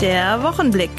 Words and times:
Der 0.00 0.44
Wochenblick. 0.44 0.90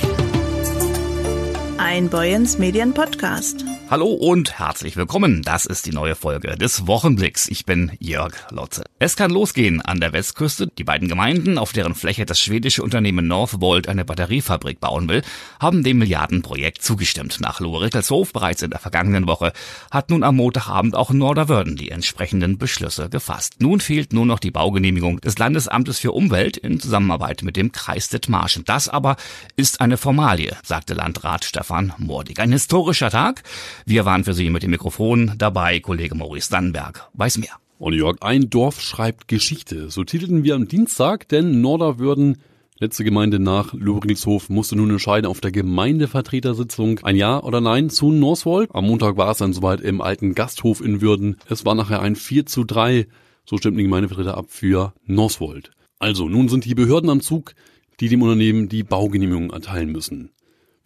Ein 1.77 2.09
Boyens 2.09 2.57
Medien 2.57 2.93
Podcast. 2.93 3.63
Hallo 3.91 4.05
und 4.05 4.59
herzlich 4.59 4.97
willkommen. 4.97 5.41
Das 5.41 5.65
ist 5.65 5.87
die 5.87 5.91
neue 5.91 6.13
Folge 6.13 6.55
des 6.55 6.85
Wochenblicks. 6.85 7.47
Ich 7.47 7.65
bin 7.65 7.91
Jörg 7.97 8.35
Lotze. 8.51 8.83
Es 8.99 9.15
kann 9.15 9.31
losgehen 9.31 9.81
an 9.81 9.99
der 9.99 10.13
Westküste. 10.13 10.67
Die 10.67 10.83
beiden 10.83 11.07
Gemeinden, 11.07 11.57
auf 11.57 11.73
deren 11.73 11.95
Fläche 11.95 12.27
das 12.27 12.39
schwedische 12.39 12.83
Unternehmen 12.83 13.27
Northvolt 13.27 13.87
eine 13.87 14.05
Batteriefabrik 14.05 14.79
bauen 14.79 15.09
will, 15.09 15.23
haben 15.59 15.83
dem 15.83 15.97
Milliardenprojekt 15.97 16.83
zugestimmt. 16.83 17.39
Nach 17.41 17.59
Lohe 17.61 17.81
Rickelshof 17.81 18.31
bereits 18.31 18.61
in 18.61 18.69
der 18.69 18.79
vergangenen 18.79 19.25
Woche 19.25 19.53
hat 19.89 20.11
nun 20.11 20.23
am 20.23 20.35
Montagabend 20.35 20.95
auch 20.95 21.09
Norderwörden 21.09 21.75
die 21.75 21.89
entsprechenden 21.89 22.59
Beschlüsse 22.59 23.09
gefasst. 23.09 23.55
Nun 23.57 23.79
fehlt 23.79 24.13
nur 24.13 24.27
noch 24.27 24.37
die 24.37 24.51
Baugenehmigung 24.51 25.19
des 25.19 25.39
Landesamtes 25.39 25.97
für 25.97 26.11
Umwelt 26.11 26.57
in 26.57 26.79
Zusammenarbeit 26.79 27.41
mit 27.41 27.55
dem 27.55 27.71
Kreis 27.71 28.07
Dithmarschen. 28.09 28.65
Das 28.65 28.87
aber 28.87 29.15
ist 29.55 29.81
eine 29.81 29.97
Formalie, 29.97 30.55
sagte 30.61 30.93
Landrat 30.93 31.43
Stefan 31.43 31.91
Mordig. 31.97 32.37
Ein 32.37 32.51
historischer 32.51 33.09
Tag. 33.09 33.41
Wir 33.85 34.05
waren 34.05 34.23
für 34.23 34.33
Sie 34.33 34.49
mit 34.49 34.63
dem 34.63 34.71
Mikrofon 34.71 35.33
dabei, 35.37 35.79
Kollege 35.79 36.15
Maurice 36.15 36.49
Dannenberg 36.49 37.09
weiß 37.13 37.37
mehr. 37.37 37.57
Und 37.77 37.93
Jörg, 37.93 38.17
ein 38.21 38.49
Dorf 38.49 38.81
schreibt 38.81 39.27
Geschichte. 39.27 39.89
So 39.89 40.03
titelten 40.03 40.43
wir 40.43 40.55
am 40.55 40.67
Dienstag, 40.67 41.29
denn 41.29 41.61
Norderwürden, 41.61 42.39
letzte 42.77 43.05
Gemeinde 43.05 43.39
nach 43.39 43.73
Loringshof, 43.73 44.49
musste 44.49 44.75
nun 44.75 44.89
entscheiden 44.89 45.25
auf 45.25 45.39
der 45.39 45.51
Gemeindevertretersitzung 45.51 46.99
ein 47.03 47.15
Ja 47.15 47.41
oder 47.41 47.61
Nein 47.61 47.89
zu 47.89 48.11
Northwold. 48.11 48.69
Am 48.73 48.85
Montag 48.85 49.15
war 49.15 49.31
es 49.31 49.37
dann 49.37 49.53
soweit 49.53 49.79
im 49.79 50.01
alten 50.01 50.35
Gasthof 50.35 50.81
in 50.81 50.99
Würden. 50.99 51.37
Es 51.47 51.65
war 51.65 51.73
nachher 51.73 52.01
ein 52.01 52.17
4 52.17 52.45
zu 52.45 52.65
3. 52.65 53.07
So 53.45 53.57
stimmten 53.57 53.77
die 53.77 53.85
Gemeindevertreter 53.85 54.37
ab 54.37 54.47
für 54.49 54.93
Northwold. 55.05 55.71
Also, 55.99 56.27
nun 56.27 56.49
sind 56.49 56.65
die 56.65 56.75
Behörden 56.75 57.09
am 57.09 57.21
Zug, 57.21 57.53
die 58.01 58.09
dem 58.09 58.21
Unternehmen 58.21 58.67
die 58.69 58.83
Baugenehmigung 58.83 59.51
erteilen 59.51 59.91
müssen. 59.91 60.31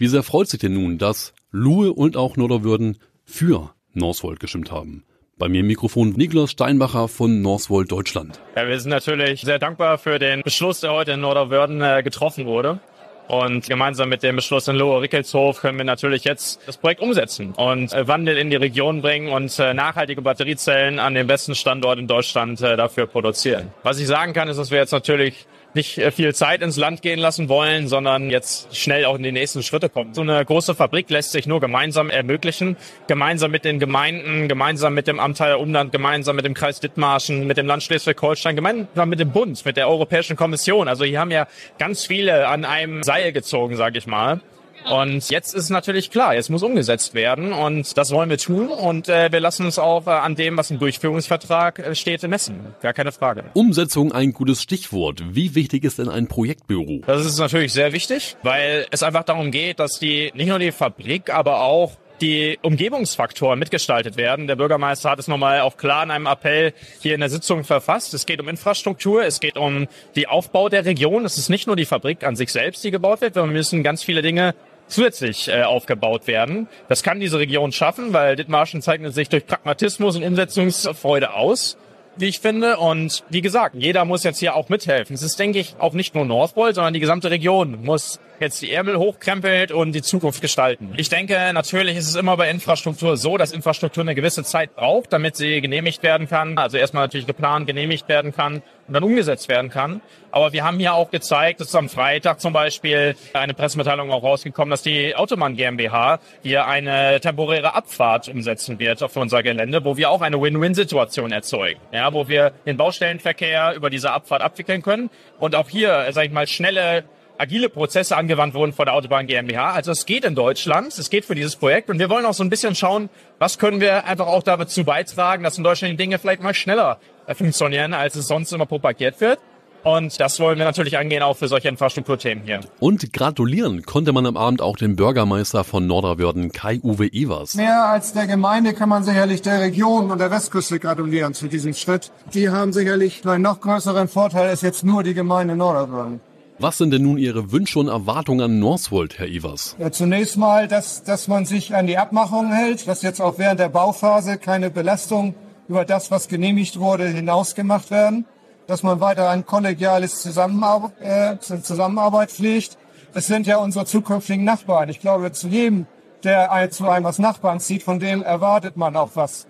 Wie 0.03 0.07
sehr 0.07 0.21
freut 0.21 0.49
sich 0.49 0.59
denn 0.59 0.73
nun, 0.73 0.97
dass 0.97 1.33
Luhe 1.49 1.93
und 1.93 2.17
auch 2.17 2.35
Norderwürden 2.35 2.97
für 3.23 3.73
Northvolt 3.93 4.41
gestimmt 4.41 4.69
haben? 4.69 5.05
Bei 5.37 5.47
mir 5.47 5.61
im 5.61 5.67
Mikrofon 5.67 6.09
Niklas 6.09 6.51
Steinbacher 6.51 7.07
von 7.07 7.41
Northvolt 7.41 7.89
Deutschland. 7.89 8.41
Ja, 8.57 8.67
wir 8.67 8.77
sind 8.81 8.89
natürlich 8.89 9.39
sehr 9.39 9.59
dankbar 9.59 9.97
für 9.97 10.19
den 10.19 10.41
Beschluss, 10.41 10.81
der 10.81 10.91
heute 10.91 11.13
in 11.13 11.21
Norderwörden 11.21 11.81
äh, 11.81 12.03
getroffen 12.03 12.45
wurde. 12.45 12.81
Und 13.29 13.69
gemeinsam 13.69 14.09
mit 14.09 14.23
dem 14.23 14.35
Beschluss 14.35 14.67
in 14.67 14.75
Lohe 14.75 14.99
Rickelshof 14.99 15.61
können 15.61 15.77
wir 15.77 15.85
natürlich 15.85 16.25
jetzt 16.25 16.59
das 16.67 16.75
Projekt 16.75 16.99
umsetzen 16.99 17.53
und 17.53 17.93
äh, 17.93 18.05
Wandel 18.05 18.37
in 18.37 18.49
die 18.49 18.57
Region 18.57 19.01
bringen 19.01 19.31
und 19.31 19.57
äh, 19.57 19.73
nachhaltige 19.73 20.21
Batteriezellen 20.21 20.99
an 20.99 21.13
den 21.13 21.27
besten 21.27 21.55
Standort 21.55 21.97
in 21.97 22.07
Deutschland 22.07 22.59
äh, 22.59 22.75
dafür 22.75 23.07
produzieren. 23.07 23.71
Was 23.83 24.01
ich 24.01 24.07
sagen 24.07 24.33
kann, 24.33 24.49
ist, 24.49 24.57
dass 24.57 24.69
wir 24.69 24.79
jetzt 24.79 24.91
natürlich 24.91 25.47
nicht 25.75 25.97
äh, 25.97 26.11
viel 26.11 26.33
Zeit 26.33 26.61
ins 26.61 26.77
Land 26.77 27.01
gehen 27.01 27.19
lassen 27.19 27.49
wollen, 27.49 27.87
sondern 27.87 28.29
jetzt 28.29 28.75
schnell 28.75 29.05
auch 29.05 29.15
in 29.15 29.23
die 29.23 29.31
nächsten 29.31 29.63
Schritte 29.63 29.89
kommen. 29.89 30.13
So 30.13 30.21
eine 30.21 30.43
große 30.43 30.75
Fabrik 30.75 31.09
lässt 31.09 31.31
sich 31.31 31.47
nur 31.47 31.59
gemeinsam 31.59 32.09
ermöglichen, 32.09 32.77
gemeinsam 33.07 33.51
mit 33.51 33.65
den 33.65 33.79
Gemeinden, 33.79 34.47
gemeinsam 34.47 34.93
mit 34.93 35.07
dem 35.07 35.19
Amteil 35.19 35.55
Umland, 35.55 35.91
gemeinsam 35.91 36.35
mit 36.35 36.45
dem 36.45 36.53
Kreis 36.53 36.79
Dithmarschen, 36.79 37.47
mit 37.47 37.57
dem 37.57 37.67
Land 37.67 37.83
Schleswig-Holstein, 37.83 38.55
gemeinsam 38.55 39.09
mit 39.09 39.19
dem 39.19 39.31
Bund, 39.31 39.63
mit 39.65 39.77
der 39.77 39.89
Europäischen 39.89 40.35
Kommission. 40.35 40.87
Also 40.87 41.05
hier 41.05 41.19
haben 41.19 41.31
ja 41.31 41.47
ganz 41.79 42.05
viele 42.05 42.47
an 42.47 42.65
einem 42.65 43.03
Seil 43.03 43.31
gezogen, 43.31 43.75
sage 43.75 43.97
ich 43.97 44.07
mal. 44.07 44.41
Und 44.89 45.29
jetzt 45.29 45.53
ist 45.53 45.69
natürlich 45.69 46.11
klar, 46.11 46.35
jetzt 46.35 46.49
muss 46.49 46.63
umgesetzt 46.63 47.13
werden 47.13 47.53
und 47.53 47.97
das 47.97 48.11
wollen 48.11 48.29
wir 48.29 48.37
tun 48.37 48.69
und 48.69 49.09
äh, 49.09 49.31
wir 49.31 49.39
lassen 49.39 49.65
uns 49.65 49.79
auch 49.79 50.07
äh, 50.07 50.11
an 50.11 50.35
dem, 50.35 50.57
was 50.57 50.71
im 50.71 50.79
Durchführungsvertrag 50.79 51.79
äh, 51.79 51.95
steht, 51.95 52.23
messen. 52.27 52.59
Gar 52.81 52.93
keine 52.93 53.11
Frage. 53.11 53.45
Umsetzung 53.53 54.11
ein 54.11 54.33
gutes 54.33 54.61
Stichwort. 54.61 55.23
Wie 55.31 55.55
wichtig 55.55 55.83
ist 55.83 55.99
denn 55.99 56.09
ein 56.09 56.27
Projektbüro? 56.27 57.01
Das 57.05 57.25
ist 57.25 57.39
natürlich 57.39 57.73
sehr 57.73 57.93
wichtig, 57.93 58.35
weil 58.43 58.85
es 58.91 59.03
einfach 59.03 59.23
darum 59.23 59.51
geht, 59.51 59.79
dass 59.79 59.99
die 59.99 60.31
nicht 60.35 60.47
nur 60.47 60.59
die 60.59 60.71
Fabrik, 60.71 61.33
aber 61.33 61.61
auch 61.61 61.97
die 62.21 62.57
Umgebungsfaktoren 62.61 63.59
mitgestaltet 63.59 64.17
werden. 64.17 64.47
Der 64.47 64.55
Bürgermeister 64.55 65.09
hat 65.09 65.19
es 65.19 65.27
nochmal 65.27 65.61
auch 65.61 65.77
klar 65.77 66.03
in 66.03 66.11
einem 66.11 66.25
Appell 66.25 66.73
hier 67.01 67.15
in 67.15 67.19
der 67.19 67.29
Sitzung 67.29 67.63
verfasst. 67.63 68.13
Es 68.13 68.25
geht 68.25 68.39
um 68.39 68.47
Infrastruktur, 68.47 69.25
es 69.25 69.39
geht 69.39 69.57
um 69.57 69.87
die 70.15 70.27
Aufbau 70.27 70.69
der 70.69 70.85
Region. 70.85 71.25
Es 71.25 71.37
ist 71.37 71.49
nicht 71.49 71.67
nur 71.67 71.75
die 71.75 71.85
Fabrik 71.85 72.23
an 72.23 72.35
sich 72.35 72.51
selbst, 72.51 72.83
die 72.83 72.91
gebaut 72.91 73.21
wird, 73.21 73.35
wir 73.35 73.45
müssen 73.45 73.83
ganz 73.83 74.03
viele 74.03 74.21
Dinge 74.21 74.55
zusätzlich 74.87 75.47
äh, 75.47 75.63
aufgebaut 75.63 76.27
werden. 76.27 76.67
Das 76.89 77.03
kann 77.03 77.19
diese 77.19 77.39
Region 77.39 77.71
schaffen, 77.71 78.13
weil 78.13 78.35
Dithmarschen 78.35 78.81
zeichnet 78.81 79.13
sich 79.13 79.29
durch 79.29 79.45
Pragmatismus 79.45 80.15
und 80.15 80.23
Umsetzungsfreude 80.23 81.33
aus, 81.33 81.77
wie 82.15 82.27
ich 82.27 82.39
finde. 82.39 82.77
Und 82.77 83.23
wie 83.29 83.41
gesagt, 83.41 83.75
jeder 83.77 84.05
muss 84.05 84.23
jetzt 84.23 84.39
hier 84.39 84.55
auch 84.55 84.69
mithelfen. 84.69 85.15
Es 85.15 85.21
ist, 85.21 85.39
denke 85.39 85.59
ich, 85.59 85.75
auch 85.79 85.93
nicht 85.93 86.15
nur 86.15 86.25
Northvolt, 86.25 86.75
sondern 86.75 86.93
die 86.93 86.99
gesamte 86.99 87.31
Region 87.31 87.83
muss 87.83 88.19
jetzt 88.39 88.61
die 88.61 88.71
Ärmel 88.71 88.97
hochkrempelt 88.97 89.71
und 89.71 89.93
die 89.93 90.01
Zukunft 90.01 90.41
gestalten. 90.41 90.93
Ich 90.97 91.09
denke, 91.09 91.51
natürlich 91.53 91.97
ist 91.97 92.07
es 92.07 92.15
immer 92.15 92.37
bei 92.37 92.49
Infrastruktur 92.49 93.17
so, 93.17 93.37
dass 93.37 93.51
Infrastruktur 93.51 94.01
eine 94.01 94.15
gewisse 94.15 94.43
Zeit 94.43 94.75
braucht, 94.75 95.13
damit 95.13 95.35
sie 95.35 95.61
genehmigt 95.61 96.03
werden 96.03 96.27
kann. 96.27 96.57
Also 96.57 96.77
erstmal 96.77 97.03
natürlich 97.03 97.27
geplant, 97.27 97.67
genehmigt 97.67 98.07
werden 98.09 98.33
kann 98.33 98.61
und 98.87 98.93
dann 98.93 99.03
umgesetzt 99.03 99.47
werden 99.49 99.69
kann. 99.69 100.01
Aber 100.31 100.51
wir 100.51 100.63
haben 100.63 100.79
hier 100.79 100.93
auch 100.93 101.11
gezeigt, 101.11 101.61
dass 101.61 101.75
am 101.75 101.89
Freitag 101.89 102.41
zum 102.41 102.53
Beispiel 102.53 103.15
eine 103.33 103.53
Pressemitteilung 103.53 104.11
auch 104.11 104.23
rausgekommen, 104.23 104.71
dass 104.71 104.81
die 104.81 105.15
Autobahn 105.15 105.55
GmbH 105.55 106.19
hier 106.41 106.65
eine 106.65 107.19
temporäre 107.21 107.75
Abfahrt 107.75 108.27
umsetzen 108.29 108.79
wird 108.79 109.03
auf 109.03 109.15
unser 109.15 109.43
Gelände, 109.43 109.85
wo 109.85 109.95
wir 109.95 110.09
auch 110.09 110.21
eine 110.21 110.41
Win-Win-Situation 110.41 111.31
erzeugen. 111.31 111.79
Ja, 111.91 112.13
wo 112.13 112.27
wir 112.27 112.51
den 112.65 112.77
Baustellenverkehr 112.77 113.73
über 113.75 113.89
diese 113.89 114.11
Abfahrt 114.11 114.41
abwickeln 114.41 114.81
können 114.81 115.09
und 115.39 115.55
auch 115.55 115.69
hier, 115.69 116.07
sage 116.11 116.27
ich 116.27 116.33
mal, 116.33 116.47
schnelle 116.47 117.03
agile 117.37 117.69
Prozesse 117.69 118.15
angewandt 118.15 118.53
wurden 118.53 118.73
vor 118.73 118.85
der 118.85 118.93
Autobahn 118.93 119.27
GmbH. 119.27 119.71
Also 119.71 119.91
es 119.91 120.05
geht 120.05 120.25
in 120.25 120.35
Deutschland, 120.35 120.97
es 120.97 121.09
geht 121.09 121.25
für 121.25 121.35
dieses 121.35 121.55
Projekt 121.55 121.89
und 121.89 121.99
wir 121.99 122.09
wollen 122.09 122.25
auch 122.25 122.33
so 122.33 122.43
ein 122.43 122.49
bisschen 122.49 122.75
schauen, 122.75 123.09
was 123.39 123.59
können 123.59 123.81
wir 123.81 124.05
einfach 124.05 124.27
auch 124.27 124.43
dazu 124.43 124.83
beitragen, 124.83 125.43
dass 125.43 125.57
in 125.57 125.63
Deutschland 125.63 125.93
die 125.93 125.97
Dinge 125.97 126.19
vielleicht 126.19 126.43
mal 126.43 126.53
schneller 126.53 126.99
funktionieren, 127.33 127.93
als 127.93 128.15
es 128.15 128.27
sonst 128.27 128.51
immer 128.53 128.65
propagiert 128.65 129.19
wird. 129.21 129.39
Und 129.83 130.17
das 130.21 130.39
wollen 130.39 130.57
wir 130.57 130.63
natürlich 130.63 130.97
angehen, 130.97 131.21
auch 131.23 131.35
für 131.35 131.49
solche 131.49 131.67
Infrastrukturthemen 131.67 132.45
hier. 132.45 132.61
Und 132.79 133.11
gratulieren 133.11 133.83
konnte 133.83 134.13
man 134.13 134.25
am 134.25 134.37
Abend 134.37 134.61
auch 134.61 134.77
dem 134.77 134.95
Bürgermeister 134.95 135.65
von 135.65 135.85
Norderwürden, 135.85 136.53
Kai-Uwe 136.53 137.07
Evers. 137.07 137.55
Mehr 137.55 137.83
als 137.87 138.13
der 138.13 138.27
Gemeinde 138.27 138.73
kann 138.73 138.87
man 138.87 139.03
sicherlich 139.03 139.41
der 139.41 139.59
Region 139.59 140.09
und 140.09 140.19
der 140.19 140.31
Westküste 140.31 140.79
gratulieren 140.79 141.33
zu 141.33 141.47
diesem 141.47 141.73
Schritt. 141.73 142.11
Die 142.33 142.49
haben 142.49 142.71
sicherlich 142.71 143.27
einen 143.27 143.43
noch 143.43 143.59
größeren 143.59 144.07
Vorteil 144.07 144.47
als 144.47 144.61
jetzt 144.61 144.85
nur 144.85 145.03
die 145.03 145.13
Gemeinde 145.13 145.57
Norderwürden. 145.57 146.21
Was 146.59 146.77
sind 146.77 146.91
denn 146.91 147.01
nun 147.01 147.17
Ihre 147.17 147.51
Wünsche 147.51 147.79
und 147.79 147.87
Erwartungen 147.87 148.41
an 148.41 148.59
Northvolt, 148.59 149.17
Herr 149.17 149.27
Evers? 149.27 149.75
Ja, 149.79 149.91
zunächst 149.91 150.37
mal, 150.37 150.67
dass, 150.67 151.03
dass 151.03 151.27
man 151.27 151.45
sich 151.45 151.75
an 151.75 151.87
die 151.87 151.97
Abmachungen 151.97 152.53
hält, 152.53 152.87
dass 152.87 153.01
jetzt 153.01 153.21
auch 153.21 153.37
während 153.37 153.59
der 153.59 153.69
Bauphase 153.69 154.37
keine 154.37 154.69
Belastung 154.69 155.33
über 155.67 155.83
das, 155.83 156.11
was 156.11 156.27
genehmigt 156.27 156.79
wurde, 156.79 157.07
hinausgemacht 157.07 157.89
werden, 157.89 158.25
dass 158.67 158.83
man 158.83 158.99
weiter 158.99 159.29
ein 159.29 159.45
kollegiales 159.45 160.21
Zusammenarbeit, 160.21 160.91
äh, 161.01 161.39
Zusammenarbeit 161.39 162.31
pflegt. 162.31 162.77
Es 163.13 163.27
sind 163.27 163.47
ja 163.47 163.57
unsere 163.57 163.85
zukünftigen 163.85 164.43
Nachbarn. 164.43 164.89
Ich 164.89 164.99
glaube, 164.99 165.31
zu 165.31 165.47
jedem, 165.47 165.87
der 166.23 166.69
zu 166.71 166.87
einem 166.87 167.05
als 167.05 167.19
Nachbarn 167.19 167.59
zieht, 167.59 167.83
von 167.83 167.99
dem 167.99 168.23
erwartet 168.23 168.77
man 168.77 168.95
auch 168.95 169.11
was. 169.15 169.47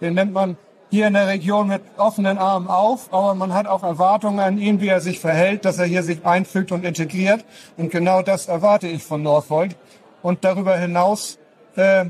Den 0.00 0.14
nimmt 0.14 0.32
man 0.32 0.56
hier 0.94 1.08
in 1.08 1.14
der 1.14 1.26
Region 1.26 1.66
mit 1.66 1.82
offenen 1.96 2.38
Armen 2.38 2.68
auf, 2.68 3.12
aber 3.12 3.34
man 3.34 3.52
hat 3.52 3.66
auch 3.66 3.82
Erwartungen 3.82 4.38
an 4.38 4.58
ihn, 4.58 4.80
wie 4.80 4.86
er 4.86 5.00
sich 5.00 5.18
verhält, 5.18 5.64
dass 5.64 5.80
er 5.80 5.86
hier 5.86 6.04
sich 6.04 6.24
einfügt 6.24 6.70
und 6.70 6.84
integriert. 6.84 7.44
Und 7.76 7.90
genau 7.90 8.22
das 8.22 8.46
erwarte 8.46 8.86
ich 8.86 9.02
von 9.02 9.20
Northvolt. 9.20 9.76
Und 10.22 10.44
darüber 10.44 10.78
hinaus, 10.78 11.40
äh, 11.74 12.04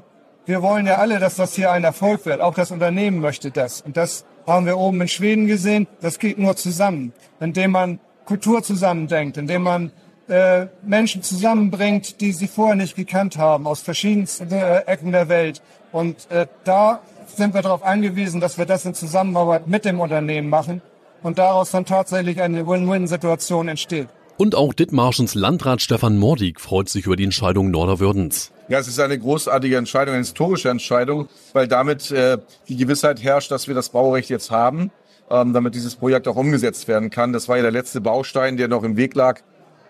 wir 0.45 0.61
wollen 0.61 0.87
ja 0.87 0.97
alle, 0.97 1.19
dass 1.19 1.37
das 1.37 1.55
hier 1.55 1.73
ein 1.73 1.83
Erfolg 1.83 2.27
wird. 2.27 2.43
Auch 2.43 2.53
das 2.53 2.71
Unternehmen 2.73 3.21
möchte 3.21 3.51
das. 3.51 3.81
Und 3.81 3.97
das 3.97 4.27
haben 4.47 4.67
wir 4.67 4.77
oben 4.77 5.01
in 5.01 5.09
Schweden 5.09 5.47
gesehen. 5.47 5.87
Das 6.03 6.19
geht 6.19 6.39
nur 6.39 6.55
zusammen, 6.55 7.15
indem 7.41 7.71
man 7.71 8.01
Kultur 8.27 8.63
zusammendenkt, 8.63 9.39
indem 9.39 9.63
man 9.63 9.93
äh, 10.29 10.67
Menschen 10.83 11.23
zusammenbringt, 11.23 12.21
die 12.21 12.33
sie 12.33 12.49
vorher 12.49 12.77
nicht 12.77 12.97
gekannt 12.97 13.39
haben, 13.39 13.67
aus 13.67 13.81
verschiedensten 13.81 14.53
äh, 14.53 14.81
Ecken 14.81 15.11
der 15.11 15.31
Welt. 15.31 15.63
Und 15.91 16.31
äh, 16.31 16.47
da 16.65 17.01
sind 17.29 17.55
wir 17.55 17.63
darauf 17.63 17.83
angewiesen, 17.83 18.41
dass 18.41 18.59
wir 18.59 18.67
das 18.67 18.85
in 18.85 18.95
Zusammenarbeit 18.95 19.67
mit 19.67 19.85
dem 19.85 20.01
Unternehmen 20.01 20.49
machen 20.49 20.83
und 21.23 21.39
daraus 21.39 21.71
dann 21.71 21.85
tatsächlich 21.85 22.41
eine 22.41 22.67
Win-Win-Situation 22.67 23.69
entsteht. 23.69 24.09
Und 24.37 24.57
auch 24.57 24.75
Dithmarschens 24.75 25.35
Landrat 25.35 25.81
Stefan 25.81 26.19
Mordig 26.19 26.61
freut 26.61 26.89
sich 26.89 27.07
über 27.07 27.15
die 27.15 27.25
Entscheidung 27.25 27.71
Norderwürdens. 27.71 28.51
Ja, 28.69 28.79
es 28.79 28.89
ist 28.89 28.99
eine 28.99 29.19
großartige 29.19 29.77
Entscheidung, 29.77 30.15
eine 30.15 30.25
historische 30.25 30.71
Entscheidung, 30.71 31.29
weil 31.53 31.69
damit 31.69 32.11
äh, 32.11 32.39
die 32.69 32.77
Gewissheit 32.77 33.23
herrscht, 33.23 33.51
dass 33.51 33.69
wir 33.69 33.75
das 33.75 33.91
Baurecht 33.91 34.31
jetzt 34.31 34.51
haben, 34.51 34.91
ähm, 35.31 35.53
damit 35.53 35.75
dieses 35.75 35.95
Projekt 35.95 36.27
auch 36.27 36.37
umgesetzt 36.37 36.89
werden 36.89 37.11
kann. 37.11 37.33
Das 37.33 37.49
war 37.49 37.57
ja 37.57 37.63
der 37.63 37.71
letzte 37.73 38.01
Baustein, 38.01 38.57
der 38.57 38.69
noch 38.69 38.83
im 38.83 38.97
Weg 38.97 39.15
lag. 39.15 39.41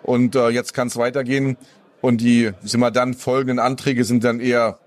Und 0.02 0.34
äh, 0.34 0.48
jetzt 0.48 0.74
kann 0.74 0.88
es 0.88 0.96
weitergehen. 0.96 1.56
Und 2.02 2.20
die 2.20 2.50
sind 2.62 2.80
wir 2.80 2.90
dann 2.90 3.14
folgenden 3.14 3.58
Anträge 3.58 4.04
sind 4.04 4.24
dann 4.24 4.40
eher 4.40 4.78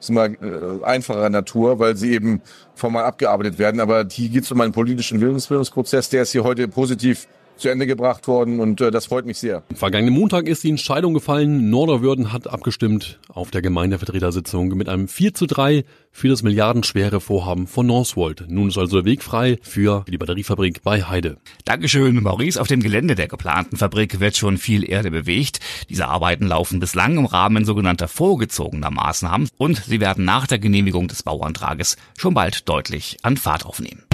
sind 0.00 0.14
wir, 0.14 0.24
äh, 0.26 0.84
einfacher 0.84 1.28
Natur, 1.30 1.78
weil 1.78 1.96
sie 1.96 2.12
eben 2.12 2.40
formal 2.74 3.04
abgearbeitet 3.04 3.58
werden. 3.58 3.80
Aber 3.80 4.06
hier 4.10 4.28
geht 4.28 4.44
es 4.44 4.52
um 4.52 4.60
einen 4.60 4.72
politischen 4.72 5.20
Willensbildungsprozess, 5.20 6.08
der 6.08 6.22
ist 6.22 6.32
hier 6.32 6.44
heute 6.44 6.68
positiv 6.68 7.26
zu 7.58 7.68
Ende 7.68 7.86
gebracht 7.86 8.28
worden 8.28 8.60
und 8.60 8.80
äh, 8.80 8.90
das 8.90 9.06
freut 9.06 9.26
mich 9.26 9.38
sehr. 9.38 9.62
Vergangenen 9.74 10.14
Montag 10.14 10.48
ist 10.48 10.64
die 10.64 10.70
Entscheidung 10.70 11.14
gefallen. 11.14 11.70
Norderwürden 11.70 12.32
hat 12.32 12.48
abgestimmt 12.48 13.18
auf 13.28 13.50
der 13.50 13.62
Gemeindevertretersitzung 13.62 14.68
mit 14.68 14.88
einem 14.88 15.08
4 15.08 15.34
zu 15.34 15.46
3 15.46 15.84
für 16.10 16.28
das 16.28 16.42
milliardenschwere 16.42 17.20
Vorhaben 17.20 17.66
von 17.66 17.86
Northvolt. 17.86 18.44
Nun 18.48 18.68
ist 18.68 18.78
also 18.78 18.96
der 18.96 19.04
Weg 19.04 19.22
frei 19.22 19.58
für 19.62 20.04
die 20.08 20.18
Batteriefabrik 20.18 20.82
bei 20.82 21.04
Heide. 21.04 21.36
Dankeschön, 21.64 22.22
Maurice. 22.22 22.60
Auf 22.60 22.66
dem 22.66 22.82
Gelände 22.82 23.14
der 23.14 23.28
geplanten 23.28 23.76
Fabrik 23.76 24.18
wird 24.20 24.36
schon 24.36 24.58
viel 24.58 24.88
Erde 24.88 25.10
bewegt. 25.10 25.60
Diese 25.88 26.08
Arbeiten 26.08 26.46
laufen 26.46 26.80
bislang 26.80 27.16
im 27.16 27.26
Rahmen 27.26 27.64
sogenannter 27.64 28.08
vorgezogener 28.08 28.90
Maßnahmen 28.90 29.48
und 29.56 29.76
sie 29.76 30.00
werden 30.00 30.24
nach 30.24 30.46
der 30.46 30.58
Genehmigung 30.58 31.08
des 31.08 31.22
Bauantrages 31.22 31.96
schon 32.16 32.34
bald 32.34 32.68
deutlich 32.68 33.18
an 33.22 33.36
Fahrt 33.36 33.64
aufnehmen. 33.64 34.07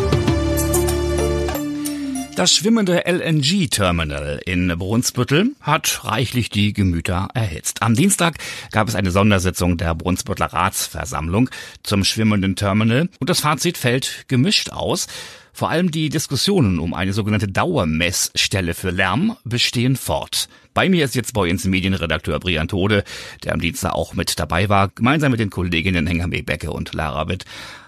Das 2.37 2.53
schwimmende 2.53 3.05
LNG-Terminal 3.07 4.41
in 4.45 4.67
Brunsbüttel 4.77 5.55
hat 5.61 6.05
reichlich 6.05 6.51
die 6.51 6.73
Gemüter 6.73 7.29
erhitzt. 7.33 7.81
Am 7.81 7.95
Dienstag 7.95 8.39
gab 8.73 8.89
es 8.89 8.97
eine 8.97 9.13
Sondersitzung 9.13 9.77
der 9.77 9.95
Brunsbütteler 9.95 10.53
Ratsversammlung 10.53 11.49
zum 11.85 12.03
schwimmenden 12.03 12.57
Terminal 12.57 13.09
und 13.21 13.31
das 13.31 13.39
Fazit 13.39 13.79
fällt 13.79 14.25
gemischt 14.27 14.71
aus. 14.71 15.07
Vor 15.53 15.71
allem 15.71 15.93
die 15.93 16.09
Diskussionen 16.09 16.81
um 16.81 16.93
eine 16.93 17.13
sogenannte 17.13 17.47
Dauermessstelle 17.47 18.75
für 18.75 18.91
Lärm 18.91 19.37
bestehen 19.45 19.95
fort. 19.95 20.49
Bei 20.75 20.89
mir 20.89 21.05
ist 21.05 21.15
jetzt 21.15 21.35
bei 21.35 21.49
uns 21.49 21.65
Medienredakteur 21.65 22.41
Brian 22.41 22.67
Tode, 22.67 23.05
der 23.45 23.53
am 23.53 23.61
Dienstag 23.61 23.93
auch 23.93 24.15
mit 24.15 24.41
dabei 24.41 24.69
war, 24.69 24.89
gemeinsam 24.89 25.31
mit 25.31 25.39
den 25.39 25.51
Kolleginnen 25.51 26.09
Hengamé 26.09 26.45
Becke 26.45 26.73
und 26.73 26.95
Lara 26.95 27.29
Witt. 27.29 27.45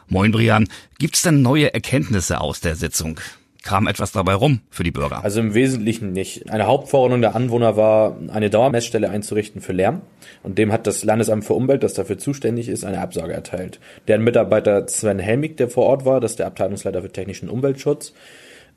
Moin 0.07 0.31
Brian, 0.31 0.69
gibt's 1.01 1.23
denn 1.23 1.43
neue 1.43 1.75
Erkenntnisse 1.75 2.41
aus 2.41 2.61
der 2.61 2.77
Sitzung? 2.77 3.19
Kam 3.67 3.89
etwas 3.89 4.13
dabei 4.13 4.35
rum 4.35 4.61
für 4.71 4.85
die 4.85 4.93
Bürger? 4.93 5.25
Also 5.25 5.41
im 5.41 5.53
Wesentlichen 5.53 6.13
nicht. 6.13 6.51
Eine 6.51 6.67
Hauptforderung 6.67 7.21
der 7.21 7.35
Anwohner 7.35 7.77
war, 7.77 8.17
eine 8.29 8.49
Dauermessstelle 8.49 9.11
einzurichten 9.11 9.61
für 9.61 9.73
Lärm. 9.73 10.03
Und 10.43 10.57
dem 10.57 10.73
hat 10.73 10.87
das 10.87 11.05
Landesamt 11.05 11.45
für 11.45 11.55
Umwelt, 11.55 11.83
das 11.83 11.95
dafür 11.95 12.17
zuständig 12.17 12.69
ist, 12.69 12.85
eine 12.85 13.01
Absage 13.01 13.33
erteilt. 13.33 13.81
Deren 14.07 14.23
Mitarbeiter 14.23 14.87
Sven 14.87 15.19
Helmig, 15.19 15.57
der 15.57 15.69
vor 15.69 15.87
Ort 15.87 16.05
war, 16.05 16.21
das 16.21 16.33
ist 16.33 16.39
der 16.39 16.47
Abteilungsleiter 16.47 17.03
für 17.03 17.11
technischen 17.11 17.49
Umweltschutz, 17.49 18.13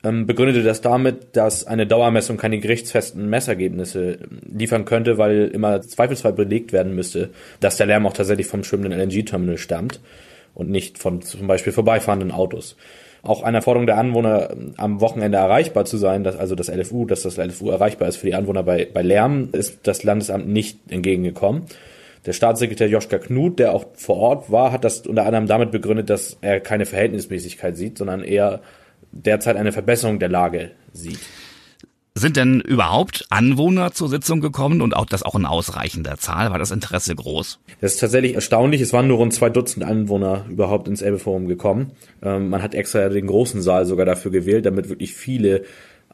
ähm, 0.02 0.26
begründete 0.26 0.64
das 0.64 0.80
damit, 0.80 1.36
dass 1.36 1.66
eine 1.66 1.86
Dauermessung 1.86 2.36
keine 2.36 2.58
gerichtsfesten 2.58 3.28
Messergebnisse 3.28 4.18
liefern 4.52 4.86
könnte, 4.86 5.18
weil 5.18 5.50
immer 5.52 5.82
zweifelsfrei 5.82 6.32
belegt 6.32 6.72
werden 6.72 6.94
müsste, 6.94 7.30
dass 7.60 7.76
der 7.76 7.86
Lärm 7.86 8.06
auch 8.06 8.12
tatsächlich 8.12 8.48
vom 8.48 8.64
schwimmenden 8.64 8.98
LNG-Terminal 8.98 9.58
stammt 9.58 10.00
und 10.54 10.68
nicht 10.70 10.98
von 10.98 11.22
zum 11.22 11.46
Beispiel 11.46 11.72
vorbeifahrenden 11.72 12.32
Autos 12.32 12.76
auch 13.22 13.42
einer 13.42 13.62
Forderung 13.62 13.86
der 13.86 13.98
Anwohner 13.98 14.50
am 14.76 15.00
Wochenende 15.00 15.38
erreichbar 15.38 15.84
zu 15.84 15.96
sein, 15.96 16.24
dass 16.24 16.36
also 16.36 16.54
das 16.54 16.68
LFU, 16.68 17.04
dass 17.04 17.22
das 17.22 17.36
LFU 17.36 17.70
erreichbar 17.70 18.08
ist 18.08 18.16
für 18.16 18.26
die 18.26 18.34
Anwohner 18.34 18.62
bei, 18.62 18.88
bei 18.92 19.02
Lärm, 19.02 19.50
ist 19.52 19.80
das 19.82 20.02
Landesamt 20.04 20.48
nicht 20.48 20.78
entgegengekommen. 20.90 21.64
Der 22.26 22.32
Staatssekretär 22.32 22.88
Joschka 22.88 23.18
Knut, 23.18 23.58
der 23.58 23.74
auch 23.74 23.86
vor 23.94 24.16
Ort 24.16 24.50
war, 24.50 24.72
hat 24.72 24.84
das 24.84 25.06
unter 25.06 25.24
anderem 25.24 25.46
damit 25.46 25.70
begründet, 25.70 26.10
dass 26.10 26.36
er 26.40 26.60
keine 26.60 26.86
Verhältnismäßigkeit 26.86 27.76
sieht, 27.76 27.98
sondern 27.98 28.22
eher 28.22 28.60
derzeit 29.12 29.56
eine 29.56 29.72
Verbesserung 29.72 30.18
der 30.18 30.28
Lage 30.28 30.70
sieht. 30.92 31.20
Sind 32.14 32.36
denn 32.36 32.60
überhaupt 32.60 33.24
Anwohner 33.30 33.92
zur 33.92 34.08
Sitzung 34.08 34.40
gekommen 34.40 34.82
und 34.82 34.96
auch 34.96 35.06
das 35.06 35.22
auch 35.22 35.36
in 35.36 35.46
ausreichender 35.46 36.16
Zahl? 36.16 36.50
War 36.50 36.58
das 36.58 36.72
Interesse 36.72 37.14
groß? 37.14 37.60
Das 37.80 37.94
ist 37.94 38.00
tatsächlich 38.00 38.34
erstaunlich. 38.34 38.80
Es 38.80 38.92
waren 38.92 39.06
nur 39.06 39.18
rund 39.18 39.32
zwei 39.32 39.48
Dutzend 39.48 39.84
Anwohner 39.84 40.44
überhaupt 40.50 40.88
ins 40.88 41.02
Elbe-Forum 41.02 41.46
gekommen. 41.46 41.92
Ähm, 42.22 42.48
man 42.48 42.62
hat 42.62 42.74
extra 42.74 43.08
den 43.08 43.28
großen 43.28 43.62
Saal 43.62 43.86
sogar 43.86 44.06
dafür 44.06 44.32
gewählt, 44.32 44.66
damit 44.66 44.88
wirklich 44.88 45.14
viele 45.14 45.62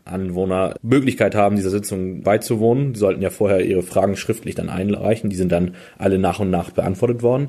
Anwohner 0.05 0.75
Möglichkeit 0.83 1.35
haben, 1.35 1.57
dieser 1.57 1.71
Sitzung 1.71 2.23
beizuwohnen. 2.23 2.93
Die 2.93 3.01
sollten 3.01 3.23
ja 3.23 3.31
vorher 3.31 3.65
ihre 3.65 3.83
Fragen 3.83 4.17
schriftlich 4.17 4.55
dann 4.55 4.69
einreichen. 4.69 5.31
Die 5.31 5.37
sind 5.37 5.51
dann 5.51 5.75
alle 5.97 6.19
nach 6.19 6.41
und 6.41 6.51
nach 6.51 6.71
beantwortet 6.71 7.23
worden. 7.23 7.49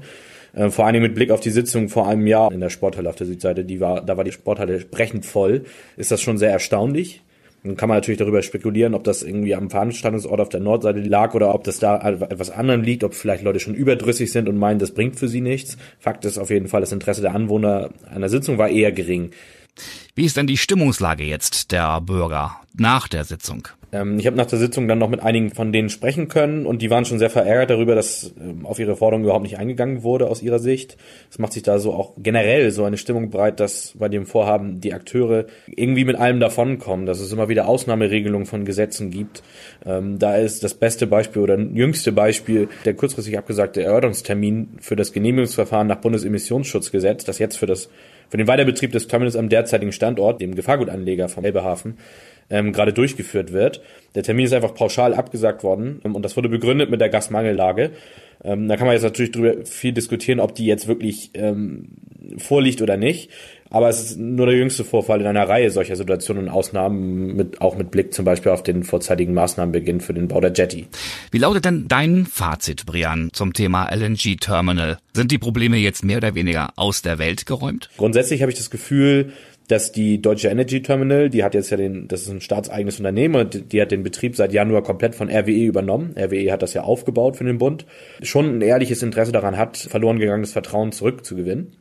Äh, 0.54 0.70
vor 0.70 0.86
allen 0.86 0.94
Dingen 0.94 1.06
mit 1.06 1.16
Blick 1.16 1.32
auf 1.32 1.42
die 1.42 1.50
Sitzung 1.50 1.90
vor 1.90 2.08
einem 2.08 2.26
Jahr 2.28 2.52
in 2.52 2.62
der 2.62 2.70
Sporthalle 2.70 3.10
auf 3.10 3.16
der 3.16 3.28
Südseite, 3.28 3.66
die 3.66 3.82
war, 3.82 4.06
da 4.06 4.16
war 4.16 4.24
die 4.24 4.32
Sporthalle 4.32 4.80
brechend 4.80 5.26
voll, 5.26 5.66
ist 5.98 6.12
das 6.12 6.22
schon 6.22 6.38
sehr 6.38 6.52
erstaunlich. 6.52 7.22
Dann 7.68 7.76
kann 7.76 7.90
man 7.90 7.98
natürlich 7.98 8.18
darüber 8.18 8.42
spekulieren, 8.42 8.94
ob 8.94 9.04
das 9.04 9.24
irgendwie 9.24 9.54
am 9.54 9.70
Veranstaltungsort 9.70 10.40
auf 10.40 10.50
der 10.50 10.62
Nordseite 10.62 11.02
lag 11.02 11.34
oder 11.34 11.54
ob 11.54 11.66
das 11.66 11.80
da 11.80 12.00
etwas 12.10 12.50
anderem 12.50 12.82
liegt, 12.82 13.04
ob 13.04 13.14
vielleicht 13.14 13.44
Leute 13.44 13.60
schon 13.60 13.76
überdrüssig 13.76 14.32
sind 14.32 14.48
und 14.48 14.58
meinen, 14.58 14.80
das 14.80 14.92
bringt 14.92 15.18
für 15.18 15.28
sie 15.28 15.42
nichts. 15.42 15.78
Fakt 16.00 16.24
ist 16.24 16.38
auf 16.38 16.50
jeden 16.50 16.68
Fall, 16.68 16.82
das 16.82 16.94
Interesse 16.94 17.22
der 17.22 17.36
Anwohner 17.36 17.90
an 18.10 18.22
der 18.22 18.30
Sitzung 18.30 18.58
war 18.58 18.70
eher 18.70 18.92
gering. 18.92 19.32
Wie 20.16 20.26
ist 20.26 20.38
denn 20.38 20.48
die 20.48 20.58
Stimmungslage 20.58 21.24
jetzt 21.24 21.72
der 21.72 22.02
Bürger 22.02 22.62
nach 22.76 23.08
der 23.08 23.24
Sitzung? 23.24 23.68
Ähm, 23.92 24.20
ich 24.20 24.28
habe 24.28 24.36
nach 24.36 24.46
der 24.46 24.60
Sitzung 24.60 24.88
dann 24.88 25.00
noch 25.00 25.10
mit 25.10 25.22
einigen 25.22 25.52
von 25.52 25.72
denen 25.72 25.90
sprechen 25.90 26.28
können 26.28 26.66
und 26.66 26.82
die 26.82 26.90
waren 26.90 27.06
schon 27.06 27.20
sehr 27.20 27.30
verärgert 27.30 27.70
darüber, 27.70 27.96
dass 27.96 28.34
ähm, 28.40 28.66
auf 28.66 28.80
ihre 28.80 28.96
Forderung 28.96 29.24
überhaupt 29.24 29.44
nicht 29.44 29.58
eingegangen 29.58 30.04
wurde 30.04 30.28
aus 30.28 30.42
ihrer 30.42 30.60
Sicht. 30.60 30.98
Es 31.32 31.40
macht 31.40 31.54
sich 31.54 31.64
da 31.64 31.80
so 31.80 31.94
auch 31.94 32.14
generell 32.18 32.72
so 32.72 32.84
eine 32.84 32.98
Stimmung 32.98 33.30
breit, 33.30 33.60
dass 33.60 33.94
bei 33.98 34.10
dem 34.10 34.26
Vorhaben 34.26 34.82
die 34.82 34.94
Akteure 34.94 35.46
irgendwie 35.68 36.04
mit 36.04 36.18
allem 36.18 36.40
davonkommen, 36.40 37.06
dass 37.06 37.20
es 37.20 37.32
immer 37.32 37.48
wieder 37.48 37.68
Ausnahmeregelungen 37.68 38.46
von 38.46 38.66
Gesetzen 38.66 39.10
gibt. 39.10 39.42
Ähm, 39.86 40.20
da 40.20 40.36
ist 40.36 40.64
das 40.64 40.74
beste 40.74 41.08
Beispiel 41.08 41.42
oder 41.42 41.58
jüngste 41.58 42.12
Beispiel 42.12 42.68
der 42.84 42.94
kurzfristig 42.94 43.38
abgesagte 43.38 43.84
Erörterungstermin 43.84 44.78
für 44.82 44.96
das 44.96 45.14
Genehmigungsverfahren 45.14 45.88
nach 45.88 46.02
Bundesemissionsschutzgesetz, 46.02 47.24
das 47.24 47.40
jetzt 47.40 47.58
für 47.58 47.68
das 47.68 47.90
für 48.30 48.38
den 48.38 48.48
Weiterbetrieb 48.48 48.92
des 48.92 49.08
Terminals 49.08 49.36
am 49.36 49.50
derzeitigen 49.50 49.92
Standort, 49.92 50.42
dem 50.42 50.56
Gefahrgutanleger 50.56 51.30
vom 51.30 51.46
Elbehafen, 51.46 51.98
ähm, 52.50 52.74
gerade 52.74 52.94
durchgeführt 52.94 53.52
wird. 53.52 53.82
Der 54.16 54.24
Termin 54.24 54.46
ist 54.46 54.54
einfach 54.54 54.74
pauschal 54.74 55.14
abgesagt 55.14 55.64
worden 55.64 56.02
ähm, 56.04 56.16
und 56.16 56.24
das 56.24 56.36
wurde 56.38 56.50
begründet 56.50 56.90
mit 56.90 57.02
der 57.02 57.10
Gasmangellage. 57.10 57.92
Ähm, 58.44 58.68
da 58.68 58.78
kann 58.78 58.86
man 58.86 58.94
jetzt 58.94 59.04
natürlich 59.04 59.32
drüber 59.32 59.66
viel 59.66 59.94
diskutieren, 59.94 60.40
ob 60.40 60.56
die 60.56 60.66
jetzt 60.66 60.88
wirklich 60.88 61.32
ähm, 61.34 61.90
vorliegt 62.38 62.82
oder 62.82 62.98
nicht. 62.98 63.32
Aber 63.70 63.90
es 63.90 64.02
ist 64.02 64.18
nur 64.18 64.46
der 64.46 64.56
jüngste 64.56 64.84
Vorfall 64.84 65.22
in 65.22 65.28
einer 65.28 65.48
Reihe 65.48 65.72
solcher 65.72 65.96
Situationen 65.96 66.44
und 66.44 66.50
Ausnahmen, 66.50 67.36
mit, 67.36 67.62
auch 67.62 67.78
mit 67.78 67.92
Blick 67.92 68.14
zum 68.14 68.26
Beispiel 68.26 68.52
auf 68.52 68.64
den 68.64 68.84
vorzeitigen 68.84 69.34
Maßnahmenbeginn 69.34 70.02
für 70.02 70.14
den 70.14 70.28
Bau 70.28 70.42
der 70.42 70.54
Jetty. 70.54 70.88
Wie 71.32 71.38
lautet 71.38 71.66
denn 71.66 71.88
dein 71.88 72.26
Fazit, 72.26 72.86
Brian, 72.86 73.30
zum 73.34 73.54
Thema 73.54 73.90
LNG-Terminal? 73.94 74.98
Sind 75.14 75.32
die 75.32 75.38
Probleme 75.38 75.78
jetzt 75.78 76.04
mehr 76.04 76.18
oder 76.18 76.36
weniger 76.36 76.70
aus 76.76 77.02
der 77.02 77.20
Welt 77.20 77.46
geräumt? 77.46 77.90
Grundsätzlich 77.98 78.42
habe 78.42 78.52
ich 78.52 78.58
das 78.58 78.70
Gefühl, 78.70 79.34
dass 79.68 79.92
die 79.92 80.22
Deutsche 80.22 80.48
Energy 80.48 80.82
Terminal, 80.82 81.30
die 81.30 81.44
hat 81.44 81.54
jetzt 81.54 81.70
ja 81.70 81.78
den, 81.78 82.08
das 82.08 82.22
ist 82.22 82.30
ein 82.30 82.42
staatseigenes 82.42 83.00
Unternehmen 83.00 83.36
und 83.36 83.74
die 83.74 83.82
hat 83.82 83.92
den 83.92 84.04
Betrieb 84.04 84.36
seit 84.36 84.54
Januar 84.54 84.82
komplett 84.82 85.14
von 85.14 85.30
RWE 85.30 85.66
übernommen. 85.66 86.16
RWE 86.18 86.52
hat 86.52 86.62
das 86.62 86.74
ja 86.74 86.84
aufgebaut 86.84 87.36
für 87.36 87.44
den 87.44 87.58
Bund. 87.58 87.86
Schon 88.22 88.58
ein 88.58 88.62
ehrliches 88.62 89.04
Interesse 89.04 89.34
daran 89.34 89.58
hat, 89.58 89.78
verloren 89.78 90.20
gegangenes 90.20 90.54
Vertrauen 90.54 90.94
zurückzugewinnen. 90.94 91.74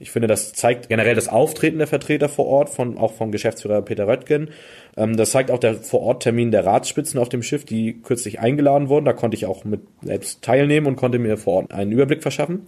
Ich 0.00 0.12
finde, 0.12 0.28
das 0.28 0.52
zeigt 0.52 0.88
generell 0.88 1.16
das 1.16 1.28
Auftreten 1.28 1.78
der 1.78 1.88
Vertreter 1.88 2.28
vor 2.28 2.46
Ort, 2.46 2.70
von, 2.70 2.98
auch 2.98 3.12
vom 3.14 3.32
Geschäftsführer 3.32 3.82
Peter 3.82 4.06
Röttgen. 4.06 4.50
Ähm, 4.96 5.16
das 5.16 5.32
zeigt 5.32 5.50
auch 5.50 5.58
der 5.58 5.74
Vororttermin 5.74 6.50
der 6.52 6.64
Ratsspitzen 6.64 7.18
auf 7.18 7.28
dem 7.28 7.42
Schiff, 7.42 7.64
die 7.64 8.00
kürzlich 8.00 8.38
eingeladen 8.38 8.88
wurden. 8.88 9.04
Da 9.04 9.12
konnte 9.12 9.36
ich 9.36 9.46
auch 9.46 9.64
mit 9.64 9.80
selbst 10.02 10.42
teilnehmen 10.42 10.86
und 10.86 10.96
konnte 10.96 11.18
mir 11.18 11.36
vor 11.36 11.54
Ort 11.54 11.72
einen 11.72 11.92
Überblick 11.92 12.22
verschaffen. 12.22 12.66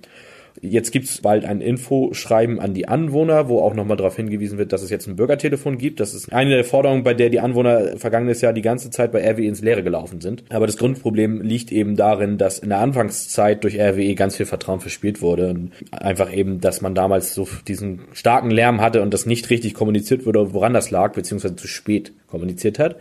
Jetzt 0.61 0.91
gibt 0.91 1.07
es 1.07 1.21
bald 1.21 1.45
ein 1.45 1.61
Infoschreiben 1.61 2.61
an 2.61 2.75
die 2.75 2.89
Anwohner, 2.89 3.49
wo 3.49 3.61
auch 3.61 3.75
nochmal 3.75 3.97
darauf 3.97 4.17
hingewiesen 4.17 4.59
wird, 4.59 4.73
dass 4.73 4.83
es 4.83 4.91
jetzt 4.91 5.07
ein 5.07 5.17
Bürgertelefon 5.17 5.79
gibt. 5.79 6.01
Das 6.01 6.15
ist 6.15 6.33
eine 6.33 6.51
der 6.51 6.65
Forderungen, 6.65 7.03
bei 7.03 7.15
der 7.15 7.31
die 7.31 7.41
Anwohner 7.41 7.97
vergangenes 7.97 8.41
Jahr 8.41 8.53
die 8.53 8.63
ganze 8.63 8.91
Zeit 8.91 9.13
bei 9.13 9.21
RWE 9.29 9.47
ins 9.47 9.63
Leere 9.63 9.83
gelaufen 9.83 10.21
sind. 10.21 10.45
Aber 10.51 10.67
das 10.67 10.77
Grundproblem 10.77 11.41
liegt 11.43 11.73
eben 11.73 11.97
darin, 11.97 12.39
dass 12.39 12.59
in 12.59 12.69
der 12.69 12.79
Anfangszeit 12.79 13.65
durch 13.65 13.81
RWE 13.81 14.15
ganz 14.15 14.37
viel 14.37 14.47
Vertrauen 14.47 14.81
verspielt 14.81 15.23
wurde. 15.23 15.51
Und 15.51 15.73
einfach 15.93 16.33
eben, 16.33 16.61
dass 16.61 16.81
man 16.81 16.95
damals 16.95 17.35
so 17.35 17.49
diesen 17.67 18.01
starken 18.13 18.51
Lärm 18.51 18.81
hatte 18.81 19.03
und 19.03 19.15
das 19.15 19.27
nicht 19.27 19.51
richtig 19.51 19.75
kommuniziert 19.75 20.27
wurde, 20.27 20.53
woran 20.53 20.75
das 20.75 20.91
lag, 20.91 21.13
beziehungsweise 21.13 21.57
zu 21.57 21.69
spät 21.69 22.13
kommuniziert 22.27 22.79
hat. 22.79 22.97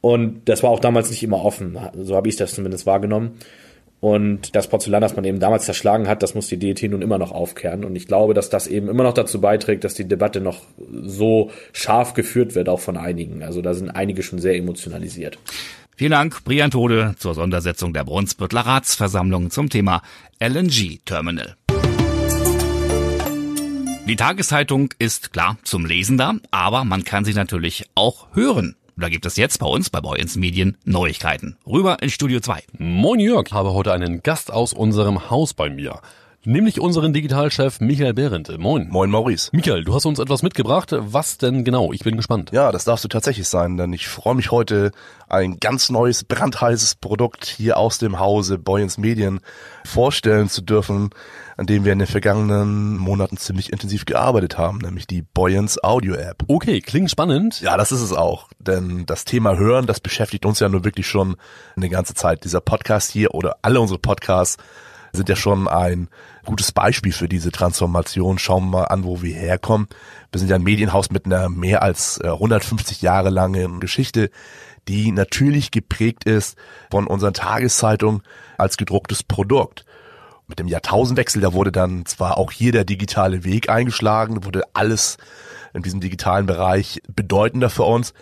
Und 0.00 0.48
das 0.48 0.62
war 0.62 0.70
auch 0.70 0.80
damals 0.80 1.10
nicht 1.10 1.22
immer 1.22 1.44
offen. 1.44 1.78
So 2.00 2.16
habe 2.16 2.28
ich 2.28 2.36
das 2.36 2.54
zumindest 2.54 2.86
wahrgenommen. 2.86 3.38
Und 4.02 4.56
das 4.56 4.66
Porzellan, 4.66 5.00
das 5.00 5.14
man 5.14 5.24
eben 5.24 5.38
damals 5.38 5.64
zerschlagen 5.64 6.08
hat, 6.08 6.24
das 6.24 6.34
muss 6.34 6.48
die 6.48 6.56
DET 6.56 6.82
nun 6.90 7.02
immer 7.02 7.18
noch 7.18 7.30
aufkehren. 7.30 7.84
Und 7.84 7.94
ich 7.94 8.08
glaube, 8.08 8.34
dass 8.34 8.50
das 8.50 8.66
eben 8.66 8.88
immer 8.88 9.04
noch 9.04 9.14
dazu 9.14 9.40
beiträgt, 9.40 9.84
dass 9.84 9.94
die 9.94 10.08
Debatte 10.08 10.40
noch 10.40 10.62
so 10.90 11.52
scharf 11.72 12.12
geführt 12.12 12.56
wird, 12.56 12.68
auch 12.68 12.80
von 12.80 12.96
einigen. 12.96 13.44
Also 13.44 13.62
da 13.62 13.74
sind 13.74 13.90
einige 13.90 14.24
schon 14.24 14.40
sehr 14.40 14.56
emotionalisiert. 14.56 15.38
Vielen 15.94 16.10
Dank, 16.10 16.42
Brian 16.42 16.72
Tode, 16.72 17.14
zur 17.16 17.34
Sondersetzung 17.34 17.92
der 17.92 18.02
Brunsbüttler 18.02 18.62
Ratsversammlung 18.62 19.52
zum 19.52 19.70
Thema 19.70 20.02
LNG 20.40 20.98
Terminal. 21.04 21.54
Die 24.08 24.16
Tageszeitung 24.16 24.92
ist 24.98 25.32
klar 25.32 25.58
zum 25.62 25.86
Lesen 25.86 26.18
da, 26.18 26.34
aber 26.50 26.84
man 26.84 27.04
kann 27.04 27.24
sie 27.24 27.34
natürlich 27.34 27.84
auch 27.94 28.34
hören. 28.34 28.74
Da 28.96 29.08
gibt 29.08 29.24
es 29.24 29.36
jetzt 29.36 29.58
bei 29.58 29.66
uns 29.66 29.88
bei 29.88 30.00
Boyens 30.00 30.36
Medien 30.36 30.76
Neuigkeiten. 30.84 31.56
Rüber 31.66 31.96
in 32.02 32.10
Studio 32.10 32.40
2. 32.40 32.62
Moin 32.78 33.20
Jörg, 33.20 33.50
habe 33.50 33.72
heute 33.72 33.92
einen 33.92 34.22
Gast 34.22 34.52
aus 34.52 34.74
unserem 34.74 35.30
Haus 35.30 35.54
bei 35.54 35.70
mir. 35.70 36.02
Nämlich 36.44 36.80
unseren 36.80 37.12
Digitalchef 37.12 37.78
Michael 37.78 38.14
Behrendt. 38.14 38.58
Moin. 38.58 38.88
Moin 38.88 39.10
Maurice. 39.10 39.50
Michael, 39.52 39.84
du 39.84 39.94
hast 39.94 40.06
uns 40.06 40.18
etwas 40.18 40.42
mitgebracht. 40.42 40.92
Was 40.92 41.38
denn 41.38 41.62
genau? 41.62 41.92
Ich 41.92 42.00
bin 42.00 42.16
gespannt. 42.16 42.50
Ja, 42.52 42.72
das 42.72 42.82
darfst 42.82 43.04
du 43.04 43.08
tatsächlich 43.08 43.48
sein, 43.48 43.76
denn 43.76 43.92
ich 43.92 44.08
freue 44.08 44.34
mich 44.34 44.50
heute, 44.50 44.90
ein 45.28 45.60
ganz 45.60 45.88
neues, 45.88 46.24
brandheißes 46.24 46.96
Produkt 46.96 47.44
hier 47.44 47.76
aus 47.76 47.98
dem 47.98 48.18
Hause 48.18 48.58
Boyens 48.58 48.98
Medien 48.98 49.38
vorstellen 49.84 50.48
zu 50.48 50.62
dürfen, 50.62 51.10
an 51.56 51.66
dem 51.66 51.84
wir 51.84 51.92
in 51.92 52.00
den 52.00 52.08
vergangenen 52.08 52.96
Monaten 52.96 53.36
ziemlich 53.36 53.72
intensiv 53.72 54.04
gearbeitet 54.04 54.58
haben, 54.58 54.78
nämlich 54.78 55.06
die 55.06 55.22
Boyens 55.22 55.82
Audio 55.84 56.14
App. 56.14 56.42
Okay, 56.48 56.80
klingt 56.80 57.12
spannend. 57.12 57.60
Ja, 57.60 57.76
das 57.76 57.92
ist 57.92 58.02
es 58.02 58.12
auch, 58.12 58.48
denn 58.58 59.06
das 59.06 59.24
Thema 59.24 59.56
Hören, 59.56 59.86
das 59.86 60.00
beschäftigt 60.00 60.44
uns 60.44 60.58
ja 60.58 60.68
nur 60.68 60.84
wirklich 60.84 61.06
schon 61.06 61.36
eine 61.76 61.88
ganze 61.88 62.14
Zeit. 62.14 62.42
Dieser 62.42 62.60
Podcast 62.60 63.12
hier 63.12 63.32
oder 63.32 63.58
alle 63.62 63.80
unsere 63.80 64.00
Podcasts 64.00 64.56
sind 65.12 65.28
ja 65.28 65.36
schon 65.36 65.68
ein 65.68 66.08
gutes 66.44 66.72
Beispiel 66.72 67.12
für 67.12 67.28
diese 67.28 67.52
Transformation. 67.52 68.38
Schauen 68.38 68.64
wir 68.64 68.78
mal 68.78 68.84
an, 68.84 69.04
wo 69.04 69.22
wir 69.22 69.34
herkommen. 69.34 69.88
Wir 70.30 70.38
sind 70.38 70.48
ja 70.48 70.56
ein 70.56 70.62
Medienhaus 70.62 71.10
mit 71.10 71.26
einer 71.26 71.48
mehr 71.48 71.82
als 71.82 72.20
150 72.20 73.02
äh, 73.02 73.04
Jahre 73.04 73.30
langen 73.30 73.80
Geschichte, 73.80 74.30
die 74.88 75.12
natürlich 75.12 75.70
geprägt 75.70 76.24
ist 76.24 76.56
von 76.90 77.06
unseren 77.06 77.34
Tageszeitungen 77.34 78.22
als 78.56 78.76
gedrucktes 78.76 79.22
Produkt. 79.22 79.84
Mit 80.48 80.58
dem 80.58 80.68
Jahrtausendwechsel, 80.68 81.40
da 81.40 81.52
wurde 81.52 81.72
dann 81.72 82.04
zwar 82.06 82.36
auch 82.36 82.50
hier 82.50 82.72
der 82.72 82.84
digitale 82.84 83.44
Weg 83.44 83.68
eingeschlagen, 83.68 84.44
wurde 84.44 84.62
alles 84.72 85.18
in 85.72 85.82
diesem 85.82 86.00
digitalen 86.00 86.46
Bereich 86.46 87.00
bedeutender 87.14 87.70
für 87.70 87.84
uns, 87.84 88.12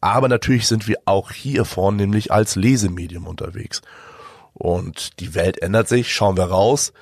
aber 0.00 0.28
natürlich 0.28 0.66
sind 0.66 0.86
wir 0.86 0.98
auch 1.06 1.32
hier 1.32 1.64
vornehmlich 1.64 2.32
als 2.32 2.56
Lesemedium 2.56 3.26
unterwegs. 3.26 3.80
Und 4.58 5.20
die 5.20 5.34
Welt 5.34 5.62
ändert 5.62 5.88
sich, 5.88 6.12
schauen 6.12 6.36
wir 6.36 6.44
raus. 6.44 6.92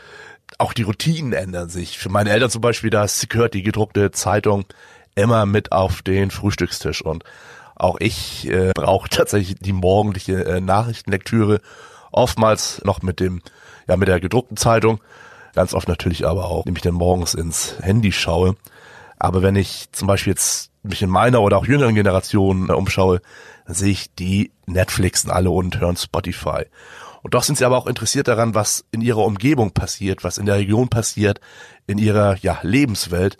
Auch 0.59 0.73
die 0.73 0.83
Routinen 0.83 1.33
ändern 1.33 1.69
sich. 1.69 1.99
Für 1.99 2.11
meine 2.11 2.31
Eltern 2.31 2.51
zum 2.51 2.61
Beispiel, 2.61 2.91
da 2.91 3.07
gehört 3.29 3.55
die 3.55 3.63
gedruckte 3.63 4.11
Zeitung 4.11 4.67
immer 5.15 5.47
mit 5.47 5.73
auf 5.73 6.03
den 6.03 6.31
Frühstückstisch. 6.31 7.03
Und 7.03 7.25
auch 7.75 7.97
ich 7.99 8.49
äh, 8.49 8.73
brauche 8.75 9.09
tatsächlich 9.11 9.57
die 9.59 9.73
morgendliche 9.73 10.45
äh, 10.45 10.61
Nachrichtenlektüre. 10.61 11.61
Oftmals 12.13 12.83
noch 12.85 13.03
mit 13.03 13.21
dem, 13.21 13.43
ja, 13.89 13.97
mit 13.97 14.09
der 14.09 14.21
gedruckten 14.21 14.57
Zeitung. 14.57 15.01
Ganz 15.55 15.73
oft 15.73 15.89
natürlich 15.89 16.27
aber 16.27 16.45
auch, 16.47 16.67
nämlich 16.67 16.83
dann 16.83 16.95
morgens 16.95 17.33
ins 17.33 17.77
Handy 17.81 18.13
schaue. 18.13 18.57
Aber 19.19 19.43
wenn 19.43 19.57
ich 19.57 19.91
zum 19.93 20.07
Beispiel 20.07 20.33
jetzt 20.33 20.71
mich 20.83 21.03
in 21.03 21.11
meiner 21.11 21.41
oder 21.41 21.57
auch 21.57 21.67
jüngeren 21.67 21.95
Generation 21.95 22.69
äh, 22.69 22.73
umschaue, 22.73 23.21
dann 23.67 23.75
sehe 23.75 23.91
ich 23.91 24.15
die 24.15 24.53
Netflixen 24.67 25.31
alle 25.31 25.51
und 25.51 25.81
hören 25.81 25.97
Spotify. 25.97 26.67
Und 27.27 27.35
doch 27.35 27.43
sind 27.43 27.59
sie 27.59 27.65
aber 27.65 27.77
auch 27.77 27.89
interessiert 27.89 28.29
daran, 28.29 28.55
was 28.55 28.85
in 28.93 29.01
ihrer 29.01 29.25
Umgebung 29.25 29.73
passiert, 29.73 30.23
was 30.23 30.39
in 30.39 30.47
der 30.47 30.59
Region 30.59 30.89
passiert, 30.89 31.41
in 31.89 31.99
ihrer 31.99 32.37
ja, 32.37 32.61
Lebenswelt. 32.63 33.37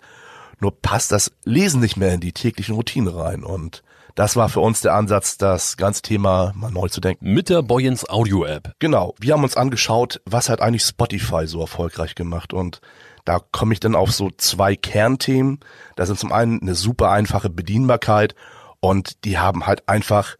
Nur 0.59 0.81
passt 0.81 1.13
das 1.13 1.31
Lesen 1.45 1.79
nicht 1.79 1.95
mehr 1.95 2.13
in 2.13 2.19
die 2.19 2.33
täglichen 2.33 2.75
Routinen 2.75 3.07
rein. 3.07 3.45
Und 3.45 3.83
das 4.13 4.35
war 4.35 4.49
für 4.49 4.59
uns 4.59 4.81
der 4.81 4.93
Ansatz, 4.93 5.37
das 5.37 5.77
ganze 5.77 6.01
Thema 6.01 6.51
mal 6.53 6.69
neu 6.69 6.89
zu 6.89 6.99
denken. 6.99 7.33
Mit 7.33 7.47
der 7.47 7.61
Boyens 7.61 8.09
Audio 8.09 8.43
App. 8.43 8.73
Genau. 8.79 9.15
Wir 9.21 9.31
haben 9.33 9.43
uns 9.45 9.55
angeschaut, 9.55 10.19
was 10.25 10.49
hat 10.49 10.59
eigentlich 10.59 10.83
Spotify 10.83 11.47
so 11.47 11.61
erfolgreich 11.61 12.13
gemacht. 12.13 12.51
Und 12.51 12.81
da 13.23 13.39
komme 13.39 13.71
ich 13.71 13.79
dann 13.79 13.95
auf 13.95 14.11
so 14.11 14.31
zwei 14.35 14.75
Kernthemen. 14.75 15.61
Da 15.95 16.05
sind 16.05 16.19
zum 16.19 16.33
einen 16.33 16.61
eine 16.61 16.75
super 16.75 17.09
einfache 17.11 17.49
Bedienbarkeit 17.49 18.35
und 18.81 19.23
die 19.23 19.37
haben 19.37 19.65
halt 19.65 19.87
einfach 19.87 20.35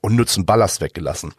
unnützen 0.00 0.46
Ballast 0.46 0.80
weggelassen. 0.80 1.32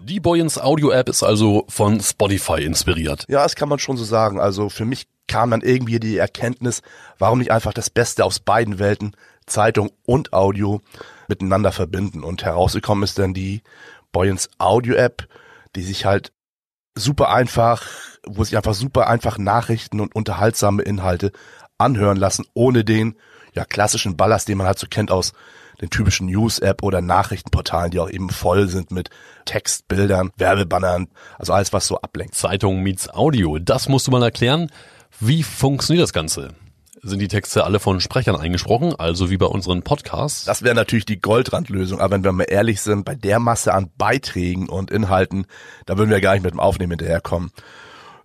Die 0.00 0.20
Boyens 0.20 0.58
Audio 0.58 0.90
App 0.90 1.08
ist 1.08 1.22
also 1.22 1.64
von 1.68 2.00
Spotify 2.00 2.64
inspiriert. 2.64 3.26
Ja, 3.28 3.42
das 3.42 3.54
kann 3.54 3.68
man 3.68 3.78
schon 3.78 3.96
so 3.96 4.04
sagen. 4.04 4.40
Also 4.40 4.68
für 4.68 4.84
mich 4.84 5.06
kam 5.28 5.50
dann 5.50 5.60
irgendwie 5.60 6.00
die 6.00 6.16
Erkenntnis, 6.16 6.82
warum 7.18 7.38
nicht 7.38 7.50
einfach 7.50 7.72
das 7.72 7.90
Beste 7.90 8.24
aus 8.24 8.40
beiden 8.40 8.78
Welten, 8.78 9.16
Zeitung 9.46 9.90
und 10.04 10.32
Audio, 10.32 10.80
miteinander 11.28 11.72
verbinden. 11.72 12.24
Und 12.24 12.44
herausgekommen 12.44 13.04
ist 13.04 13.18
dann 13.18 13.34
die 13.34 13.62
Boyens 14.12 14.50
Audio 14.58 14.94
App, 14.94 15.28
die 15.74 15.82
sich 15.82 16.04
halt 16.04 16.32
super 16.94 17.30
einfach, 17.30 17.86
wo 18.26 18.44
sich 18.44 18.56
einfach 18.56 18.74
super 18.74 19.08
einfach 19.08 19.38
Nachrichten 19.38 20.00
und 20.00 20.14
unterhaltsame 20.14 20.82
Inhalte 20.82 21.32
anhören 21.78 22.18
lassen, 22.18 22.44
ohne 22.54 22.84
den 22.84 23.16
ja 23.54 23.64
klassischen 23.64 24.16
Ballast, 24.16 24.48
den 24.48 24.58
man 24.58 24.66
halt 24.66 24.78
so 24.78 24.86
kennt 24.88 25.10
aus 25.10 25.32
den 25.80 25.90
typischen 25.90 26.26
News-App 26.26 26.82
oder 26.82 27.00
Nachrichtenportalen, 27.00 27.90
die 27.90 28.00
auch 28.00 28.10
eben 28.10 28.30
voll 28.30 28.68
sind 28.68 28.90
mit 28.90 29.10
Text, 29.44 29.88
Bildern, 29.88 30.30
Werbebannern, 30.36 31.08
also 31.38 31.52
alles, 31.52 31.72
was 31.72 31.86
so 31.86 32.00
ablenkt. 32.00 32.34
Zeitung 32.34 32.82
meets 32.82 33.08
Audio, 33.08 33.58
das 33.58 33.88
musst 33.88 34.06
du 34.06 34.10
mal 34.10 34.22
erklären. 34.22 34.70
Wie 35.20 35.42
funktioniert 35.42 36.02
das 36.02 36.12
Ganze? 36.12 36.50
Sind 37.04 37.18
die 37.18 37.28
Texte 37.28 37.64
alle 37.64 37.80
von 37.80 38.00
Sprechern 38.00 38.36
eingesprochen, 38.36 38.94
also 38.94 39.28
wie 39.28 39.36
bei 39.36 39.46
unseren 39.46 39.82
Podcasts? 39.82 40.44
Das 40.44 40.62
wäre 40.62 40.76
natürlich 40.76 41.04
die 41.04 41.20
Goldrandlösung, 41.20 42.00
aber 42.00 42.14
wenn 42.14 42.22
wir 42.22 42.30
mal 42.30 42.44
ehrlich 42.44 42.80
sind, 42.80 43.04
bei 43.04 43.16
der 43.16 43.40
Masse 43.40 43.74
an 43.74 43.90
Beiträgen 43.98 44.68
und 44.68 44.92
Inhalten, 44.92 45.46
da 45.84 45.98
würden 45.98 46.10
wir 46.10 46.20
gar 46.20 46.34
nicht 46.34 46.44
mit 46.44 46.52
dem 46.52 46.60
Aufnehmen 46.60 46.92
hinterherkommen. 46.92 47.50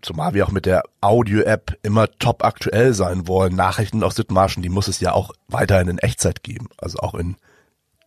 Zumal 0.01 0.33
wir 0.33 0.45
auch 0.45 0.51
mit 0.51 0.65
der 0.65 0.83
Audio-App 1.01 1.77
immer 1.83 2.07
top 2.19 2.43
aktuell 2.43 2.93
sein 2.93 3.27
wollen. 3.27 3.55
Nachrichten 3.55 4.03
aus 4.03 4.15
Dithmarschen, 4.15 4.63
die 4.63 4.69
muss 4.69 4.87
es 4.87 4.99
ja 4.99 5.13
auch 5.13 5.31
weiterhin 5.47 5.87
in 5.87 5.97
Echtzeit 5.97 6.43
geben. 6.43 6.69
Also 6.77 6.99
auch 6.99 7.15
in 7.15 7.35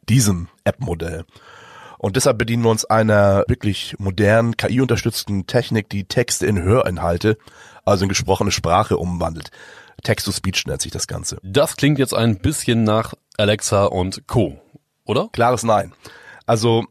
diesem 0.09 0.49
App-Modell. 0.65 1.25
Und 1.99 2.17
deshalb 2.17 2.39
bedienen 2.39 2.63
wir 2.63 2.71
uns 2.71 2.87
einer 2.87 3.45
wirklich 3.47 3.95
modernen, 3.99 4.57
KI-unterstützten 4.57 5.47
Technik, 5.47 5.91
die 5.91 6.05
Texte 6.05 6.47
in 6.47 6.63
Hörinhalte, 6.63 7.37
also 7.85 8.05
in 8.05 8.09
gesprochene 8.09 8.51
Sprache 8.51 8.97
umwandelt. 8.97 9.51
Text-to-Speech 10.03 10.67
nennt 10.67 10.81
sich 10.81 10.93
das 10.93 11.07
Ganze. 11.07 11.39
Das 11.43 11.77
klingt 11.77 11.99
jetzt 11.99 12.15
ein 12.15 12.39
bisschen 12.39 12.85
nach 12.85 13.13
Alexa 13.37 13.85
und 13.85 14.27
Co., 14.27 14.59
oder? 15.05 15.29
Klares 15.33 15.63
Nein. 15.63 15.93
Also 16.47 16.87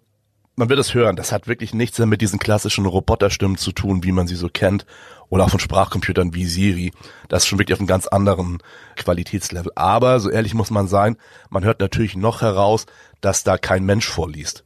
man 0.60 0.68
wird 0.68 0.80
es 0.80 0.94
hören, 0.94 1.16
das 1.16 1.32
hat 1.32 1.48
wirklich 1.48 1.74
nichts 1.74 1.98
mehr 2.00 2.06
mit 2.06 2.20
diesen 2.20 2.38
klassischen 2.38 2.86
Roboterstimmen 2.86 3.58
zu 3.58 3.72
tun, 3.72 4.04
wie 4.04 4.12
man 4.12 4.28
sie 4.28 4.36
so 4.36 4.50
kennt, 4.50 4.86
oder 5.30 5.46
auch 5.46 5.50
von 5.50 5.60
Sprachcomputern 5.62 6.34
wie 6.34 6.46
Siri. 6.46 6.92
Das 7.30 7.44
ist 7.44 7.48
schon 7.48 7.60
wirklich 7.60 7.76
auf 7.76 7.80
einem 7.80 7.88
ganz 7.88 8.08
anderen 8.08 8.58
Qualitätslevel. 8.98 9.72
Aber, 9.76 10.20
so 10.20 10.30
ehrlich 10.30 10.54
muss 10.54 10.70
man 10.70 10.90
sein, 10.90 11.16
man 11.50 11.64
hört 11.64 11.80
natürlich 11.80 12.18
noch 12.18 12.42
heraus, 12.42 12.88
dass 13.22 13.46
da 13.46 13.58
kein 13.58 13.86
Mensch 13.86 14.08
vorliest. 14.08 14.66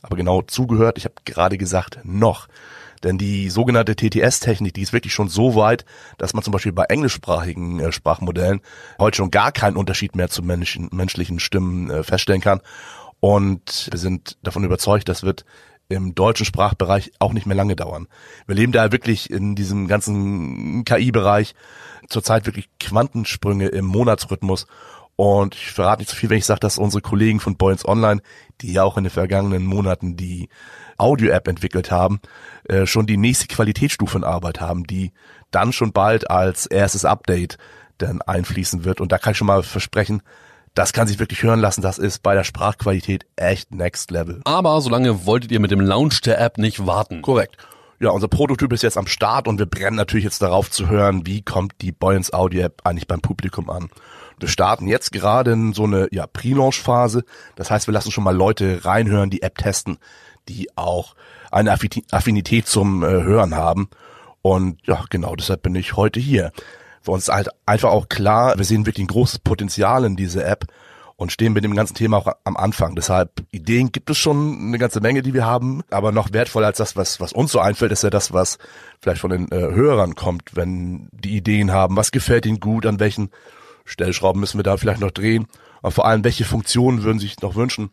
Aber 0.00 0.16
genau 0.16 0.42
zugehört, 0.42 0.96
ich 0.96 1.06
habe 1.06 1.14
gerade 1.24 1.58
gesagt, 1.58 1.98
noch. 2.04 2.46
Denn 3.02 3.18
die 3.18 3.50
sogenannte 3.50 3.96
TTS-Technik, 3.96 4.74
die 4.74 4.82
ist 4.82 4.92
wirklich 4.92 5.12
schon 5.12 5.28
so 5.28 5.56
weit, 5.56 5.84
dass 6.18 6.34
man 6.34 6.44
zum 6.44 6.52
Beispiel 6.52 6.72
bei 6.72 6.84
englischsprachigen 6.84 7.80
äh, 7.80 7.90
Sprachmodellen 7.90 8.60
heute 9.00 9.16
schon 9.16 9.32
gar 9.32 9.50
keinen 9.50 9.76
Unterschied 9.76 10.14
mehr 10.14 10.28
zu 10.28 10.42
menschlichen, 10.42 10.88
menschlichen 10.92 11.40
Stimmen 11.40 11.90
äh, 11.90 12.04
feststellen 12.04 12.40
kann. 12.40 12.60
Und 13.24 13.86
wir 13.92 14.00
sind 14.00 14.36
davon 14.42 14.64
überzeugt, 14.64 15.08
das 15.08 15.22
wird 15.22 15.44
im 15.88 16.12
deutschen 16.16 16.44
Sprachbereich 16.44 17.12
auch 17.20 17.32
nicht 17.32 17.46
mehr 17.46 17.54
lange 17.54 17.76
dauern. 17.76 18.08
Wir 18.48 18.56
leben 18.56 18.72
da 18.72 18.90
wirklich 18.90 19.30
in 19.30 19.54
diesem 19.54 19.86
ganzen 19.86 20.84
KI-Bereich 20.84 21.54
zurzeit 22.08 22.46
wirklich 22.46 22.68
Quantensprünge 22.80 23.68
im 23.68 23.84
Monatsrhythmus. 23.84 24.66
Und 25.14 25.54
ich 25.54 25.70
verrate 25.70 26.00
nicht 26.00 26.08
zu 26.08 26.16
so 26.16 26.20
viel, 26.20 26.30
wenn 26.30 26.38
ich 26.38 26.46
sage, 26.46 26.58
dass 26.58 26.78
unsere 26.78 27.00
Kollegen 27.00 27.38
von 27.38 27.56
Boyens 27.56 27.86
Online, 27.86 28.22
die 28.60 28.72
ja 28.72 28.82
auch 28.82 28.96
in 28.96 29.04
den 29.04 29.10
vergangenen 29.10 29.66
Monaten 29.66 30.16
die 30.16 30.48
Audio-App 30.98 31.46
entwickelt 31.46 31.92
haben, 31.92 32.20
äh, 32.64 32.86
schon 32.86 33.06
die 33.06 33.16
nächste 33.16 33.46
Qualitätsstufe 33.46 34.18
in 34.18 34.24
Arbeit 34.24 34.60
haben, 34.60 34.82
die 34.82 35.12
dann 35.52 35.72
schon 35.72 35.92
bald 35.92 36.28
als 36.28 36.66
erstes 36.66 37.04
Update 37.04 37.56
dann 37.98 38.20
einfließen 38.20 38.84
wird. 38.84 39.00
Und 39.00 39.12
da 39.12 39.18
kann 39.18 39.30
ich 39.30 39.38
schon 39.38 39.46
mal 39.46 39.62
versprechen, 39.62 40.22
das 40.74 40.92
kann 40.92 41.06
sich 41.06 41.18
wirklich 41.18 41.42
hören 41.42 41.60
lassen. 41.60 41.82
Das 41.82 41.98
ist 41.98 42.22
bei 42.22 42.34
der 42.34 42.44
Sprachqualität 42.44 43.26
echt 43.36 43.74
next 43.74 44.10
level. 44.10 44.40
Aber 44.44 44.80
solange 44.80 45.26
wolltet 45.26 45.52
ihr 45.52 45.60
mit 45.60 45.70
dem 45.70 45.80
Launch 45.80 46.20
der 46.22 46.40
App 46.40 46.58
nicht 46.58 46.86
warten. 46.86 47.22
Korrekt. 47.22 47.56
Ja, 48.00 48.10
unser 48.10 48.28
Prototyp 48.28 48.72
ist 48.72 48.82
jetzt 48.82 48.98
am 48.98 49.06
Start 49.06 49.46
und 49.46 49.58
wir 49.58 49.66
brennen 49.66 49.96
natürlich 49.96 50.24
jetzt 50.24 50.42
darauf 50.42 50.70
zu 50.70 50.88
hören, 50.88 51.24
wie 51.24 51.42
kommt 51.42 51.74
die 51.82 51.92
Boyens 51.92 52.32
Audio 52.32 52.62
App 52.62 52.80
eigentlich 52.84 53.06
beim 53.06 53.20
Publikum 53.20 53.70
an. 53.70 53.90
Wir 54.40 54.48
starten 54.48 54.88
jetzt 54.88 55.12
gerade 55.12 55.52
in 55.52 55.72
so 55.72 55.84
eine 55.84 56.08
ja, 56.10 56.26
Pre-Launch-Phase. 56.26 57.22
Das 57.54 57.70
heißt, 57.70 57.86
wir 57.86 57.94
lassen 57.94 58.10
schon 58.10 58.24
mal 58.24 58.34
Leute 58.34 58.84
reinhören, 58.84 59.30
die 59.30 59.42
App 59.42 59.56
testen, 59.56 59.98
die 60.48 60.68
auch 60.74 61.14
eine 61.52 61.70
Affinität 61.70 62.66
zum 62.66 63.04
äh, 63.04 63.06
Hören 63.06 63.54
haben. 63.54 63.88
Und 64.40 64.80
ja, 64.84 65.04
genau 65.08 65.36
deshalb 65.36 65.62
bin 65.62 65.76
ich 65.76 65.96
heute 65.96 66.18
hier 66.18 66.50
für 67.02 67.10
uns 67.10 67.28
ist 67.28 67.34
halt 67.34 67.48
einfach 67.66 67.90
auch 67.90 68.08
klar, 68.08 68.56
wir 68.56 68.64
sehen 68.64 68.86
wirklich 68.86 69.04
ein 69.04 69.08
großes 69.08 69.40
Potenzial 69.40 70.04
in 70.04 70.16
diese 70.16 70.44
App 70.44 70.66
und 71.16 71.32
stehen 71.32 71.52
mit 71.52 71.64
dem 71.64 71.74
ganzen 71.74 71.94
Thema 71.94 72.18
auch 72.18 72.32
am 72.44 72.56
Anfang. 72.56 72.94
Deshalb 72.94 73.44
Ideen 73.50 73.92
gibt 73.92 74.10
es 74.10 74.18
schon 74.18 74.58
eine 74.58 74.78
ganze 74.78 75.00
Menge, 75.00 75.22
die 75.22 75.34
wir 75.34 75.46
haben, 75.46 75.82
aber 75.90 76.12
noch 76.12 76.32
wertvoller 76.32 76.68
als 76.68 76.78
das, 76.78 76.96
was, 76.96 77.20
was 77.20 77.32
uns 77.32 77.52
so 77.52 77.60
einfällt, 77.60 77.92
ist 77.92 78.02
ja 78.02 78.10
das, 78.10 78.32
was 78.32 78.58
vielleicht 79.00 79.20
von 79.20 79.30
den 79.30 79.50
äh, 79.52 79.56
Hörern 79.56 80.14
kommt, 80.14 80.56
wenn 80.56 81.08
die 81.12 81.36
Ideen 81.36 81.72
haben. 81.72 81.96
Was 81.96 82.10
gefällt 82.10 82.46
ihnen 82.46 82.60
gut, 82.60 82.86
an 82.86 83.00
welchen 83.00 83.30
Stellschrauben 83.84 84.40
müssen 84.40 84.58
wir 84.58 84.64
da 84.64 84.76
vielleicht 84.76 85.00
noch 85.00 85.10
drehen 85.10 85.46
und 85.82 85.92
vor 85.92 86.06
allem, 86.06 86.24
welche 86.24 86.44
Funktionen 86.44 87.02
würden 87.02 87.18
sie 87.18 87.26
sich 87.26 87.40
noch 87.40 87.54
wünschen. 87.54 87.90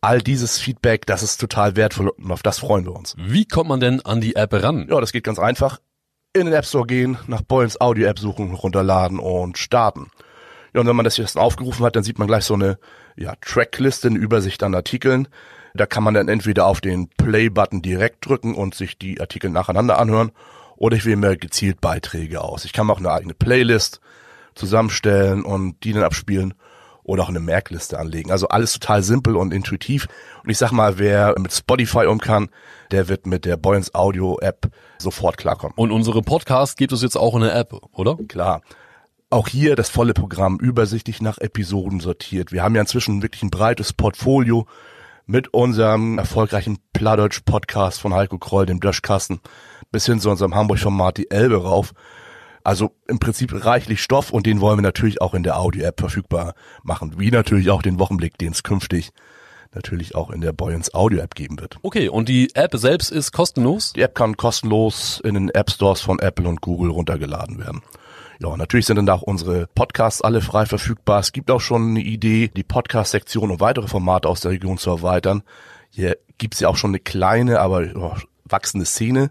All 0.00 0.20
dieses 0.20 0.58
Feedback, 0.58 1.06
das 1.06 1.22
ist 1.22 1.38
total 1.38 1.76
wertvoll 1.76 2.08
und 2.08 2.30
auf 2.30 2.42
das 2.42 2.58
freuen 2.58 2.84
wir 2.84 2.94
uns. 2.94 3.14
Wie 3.18 3.46
kommt 3.46 3.68
man 3.68 3.80
denn 3.80 4.00
an 4.02 4.20
die 4.20 4.36
App 4.36 4.52
ran? 4.52 4.86
Ja, 4.88 5.00
das 5.00 5.12
geht 5.12 5.24
ganz 5.24 5.38
einfach 5.38 5.80
in 6.40 6.46
den 6.46 6.54
App 6.54 6.66
Store 6.66 6.86
gehen, 6.86 7.18
nach 7.26 7.42
Boyens 7.42 7.80
Audio 7.80 8.06
App 8.06 8.18
suchen, 8.18 8.52
runterladen 8.52 9.18
und 9.18 9.58
starten. 9.58 10.10
Ja, 10.74 10.80
und 10.80 10.86
wenn 10.86 10.96
man 10.96 11.04
das 11.04 11.16
jetzt 11.16 11.38
aufgerufen 11.38 11.84
hat, 11.84 11.96
dann 11.96 12.02
sieht 12.02 12.18
man 12.18 12.28
gleich 12.28 12.44
so 12.44 12.54
eine 12.54 12.78
ja, 13.16 13.34
Trackliste, 13.40 14.08
eine 14.08 14.18
Übersicht 14.18 14.62
an 14.62 14.74
Artikeln. 14.74 15.28
Da 15.74 15.86
kann 15.86 16.04
man 16.04 16.14
dann 16.14 16.28
entweder 16.28 16.66
auf 16.66 16.80
den 16.80 17.08
Play-Button 17.08 17.82
direkt 17.82 18.26
drücken 18.26 18.54
und 18.54 18.74
sich 18.74 18.98
die 18.98 19.20
Artikel 19.20 19.50
nacheinander 19.50 19.98
anhören 19.98 20.32
oder 20.76 20.96
ich 20.96 21.06
wähle 21.06 21.16
mir 21.16 21.36
gezielt 21.36 21.80
Beiträge 21.80 22.42
aus. 22.42 22.64
Ich 22.64 22.72
kann 22.72 22.90
auch 22.90 22.98
eine 22.98 23.12
eigene 23.12 23.34
Playlist 23.34 24.00
zusammenstellen 24.54 25.42
und 25.44 25.82
die 25.84 25.92
dann 25.92 26.02
abspielen 26.02 26.54
oder 27.06 27.22
auch 27.22 27.28
eine 27.28 27.40
Merkliste 27.40 27.98
anlegen. 27.98 28.30
Also 28.30 28.48
alles 28.48 28.72
total 28.72 29.02
simpel 29.02 29.36
und 29.36 29.54
intuitiv. 29.54 30.08
Und 30.42 30.50
ich 30.50 30.58
sag 30.58 30.72
mal, 30.72 30.98
wer 30.98 31.34
mit 31.38 31.52
Spotify 31.52 32.06
um 32.06 32.18
kann, 32.18 32.48
der 32.90 33.08
wird 33.08 33.26
mit 33.26 33.44
der 33.44 33.56
Boyens 33.56 33.94
Audio 33.94 34.38
App 34.40 34.68
sofort 34.98 35.36
klarkommen. 35.36 35.74
Und 35.76 35.92
unsere 35.92 36.22
Podcast 36.22 36.76
gibt 36.76 36.92
es 36.92 37.02
jetzt 37.02 37.16
auch 37.16 37.34
in 37.36 37.42
der 37.42 37.54
App, 37.54 37.72
oder? 37.92 38.16
Klar. 38.28 38.60
Auch 39.30 39.48
hier 39.48 39.76
das 39.76 39.88
volle 39.88 40.14
Programm 40.14 40.58
übersichtlich 40.58 41.22
nach 41.22 41.38
Episoden 41.38 42.00
sortiert. 42.00 42.52
Wir 42.52 42.62
haben 42.62 42.74
ja 42.74 42.80
inzwischen 42.80 43.22
wirklich 43.22 43.42
ein 43.42 43.50
breites 43.50 43.92
Portfolio 43.92 44.66
mit 45.26 45.52
unserem 45.52 46.18
erfolgreichen 46.18 46.78
Plattdeutsch-Podcast 46.92 48.00
von 48.00 48.14
Heiko 48.14 48.38
Kroll, 48.38 48.66
dem 48.66 48.80
Döschkasten, 48.80 49.40
bis 49.90 50.06
hin 50.06 50.20
zu 50.20 50.30
unserem 50.30 50.54
Hamburg-Format 50.54 51.18
Die 51.18 51.30
Elbe 51.30 51.62
rauf. 51.62 51.92
Also 52.66 52.96
im 53.06 53.20
Prinzip 53.20 53.64
reichlich 53.64 54.02
Stoff 54.02 54.32
und 54.32 54.44
den 54.44 54.60
wollen 54.60 54.78
wir 54.78 54.82
natürlich 54.82 55.20
auch 55.20 55.34
in 55.34 55.44
der 55.44 55.56
Audio-App 55.60 56.00
verfügbar 56.00 56.54
machen. 56.82 57.14
Wie 57.16 57.30
natürlich 57.30 57.70
auch 57.70 57.80
den 57.80 58.00
Wochenblick, 58.00 58.38
den 58.38 58.50
es 58.50 58.64
künftig 58.64 59.12
natürlich 59.72 60.16
auch 60.16 60.30
in 60.30 60.40
der 60.40 60.52
Boyens 60.52 60.92
Audio-App 60.92 61.36
geben 61.36 61.60
wird. 61.60 61.76
Okay, 61.82 62.08
und 62.08 62.28
die 62.28 62.52
App 62.56 62.74
selbst 62.74 63.12
ist 63.12 63.30
kostenlos? 63.30 63.92
Die 63.92 64.00
App 64.00 64.16
kann 64.16 64.36
kostenlos 64.36 65.20
in 65.22 65.34
den 65.34 65.50
App 65.50 65.70
Stores 65.70 66.00
von 66.00 66.18
Apple 66.18 66.48
und 66.48 66.60
Google 66.60 66.90
runtergeladen 66.90 67.60
werden. 67.60 67.82
Ja, 68.40 68.56
natürlich 68.56 68.86
sind 68.86 68.96
dann 68.96 69.08
auch 69.10 69.22
unsere 69.22 69.68
Podcasts 69.72 70.20
alle 70.20 70.40
frei 70.40 70.66
verfügbar. 70.66 71.20
Es 71.20 71.30
gibt 71.30 71.52
auch 71.52 71.60
schon 71.60 71.90
eine 71.90 72.00
Idee, 72.00 72.48
die 72.48 72.64
Podcast-Sektion 72.64 73.52
und 73.52 73.60
weitere 73.60 73.86
Formate 73.86 74.28
aus 74.28 74.40
der 74.40 74.50
Region 74.50 74.76
zu 74.76 74.90
erweitern. 74.90 75.44
Hier 75.90 76.16
gibt's 76.36 76.58
ja 76.58 76.68
auch 76.68 76.76
schon 76.76 76.90
eine 76.90 76.98
kleine, 76.98 77.60
aber 77.60 78.16
wachsende 78.44 78.86
Szene. 78.86 79.30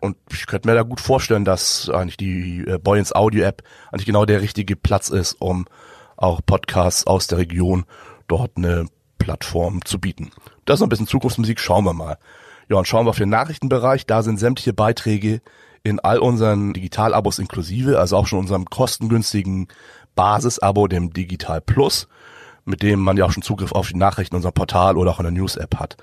Und 0.00 0.16
ich 0.32 0.46
könnte 0.46 0.68
mir 0.68 0.74
da 0.74 0.82
gut 0.82 1.00
vorstellen, 1.00 1.44
dass 1.44 1.90
eigentlich 1.90 2.16
die 2.16 2.64
äh, 2.66 2.78
Boyens 2.78 3.14
Audio 3.14 3.44
App 3.44 3.62
eigentlich 3.90 4.06
genau 4.06 4.24
der 4.24 4.40
richtige 4.40 4.76
Platz 4.76 5.08
ist, 5.08 5.34
um 5.40 5.66
auch 6.16 6.40
Podcasts 6.44 7.06
aus 7.06 7.26
der 7.26 7.38
Region 7.38 7.84
dort 8.26 8.56
eine 8.56 8.86
Plattform 9.18 9.84
zu 9.84 9.98
bieten. 9.98 10.30
Das 10.64 10.76
ist 10.76 10.80
noch 10.80 10.86
ein 10.86 10.90
bisschen 10.90 11.06
Zukunftsmusik, 11.06 11.60
schauen 11.60 11.84
wir 11.84 11.92
mal. 11.92 12.18
Ja, 12.68 12.76
und 12.76 12.86
schauen 12.86 13.06
wir 13.06 13.10
auf 13.10 13.18
den 13.18 13.30
Nachrichtenbereich. 13.30 14.06
Da 14.06 14.22
sind 14.22 14.38
sämtliche 14.38 14.72
Beiträge 14.72 15.40
in 15.82 16.00
all 16.00 16.18
unseren 16.18 16.72
Digitalabos 16.72 17.38
inklusive, 17.38 17.98
also 17.98 18.16
auch 18.16 18.26
schon 18.26 18.40
unserem 18.40 18.66
kostengünstigen 18.66 19.68
Basisabo, 20.14 20.88
dem 20.88 21.12
Digital 21.12 21.60
Plus, 21.60 22.08
mit 22.64 22.82
dem 22.82 23.00
man 23.00 23.16
ja 23.16 23.24
auch 23.24 23.32
schon 23.32 23.42
Zugriff 23.42 23.72
auf 23.72 23.88
die 23.88 23.96
Nachrichten 23.96 24.36
unserem 24.36 24.52
Portal 24.52 24.96
oder 24.96 25.12
auch 25.12 25.20
in 25.20 25.24
der 25.24 25.32
News-App 25.32 25.76
hat. 25.76 25.96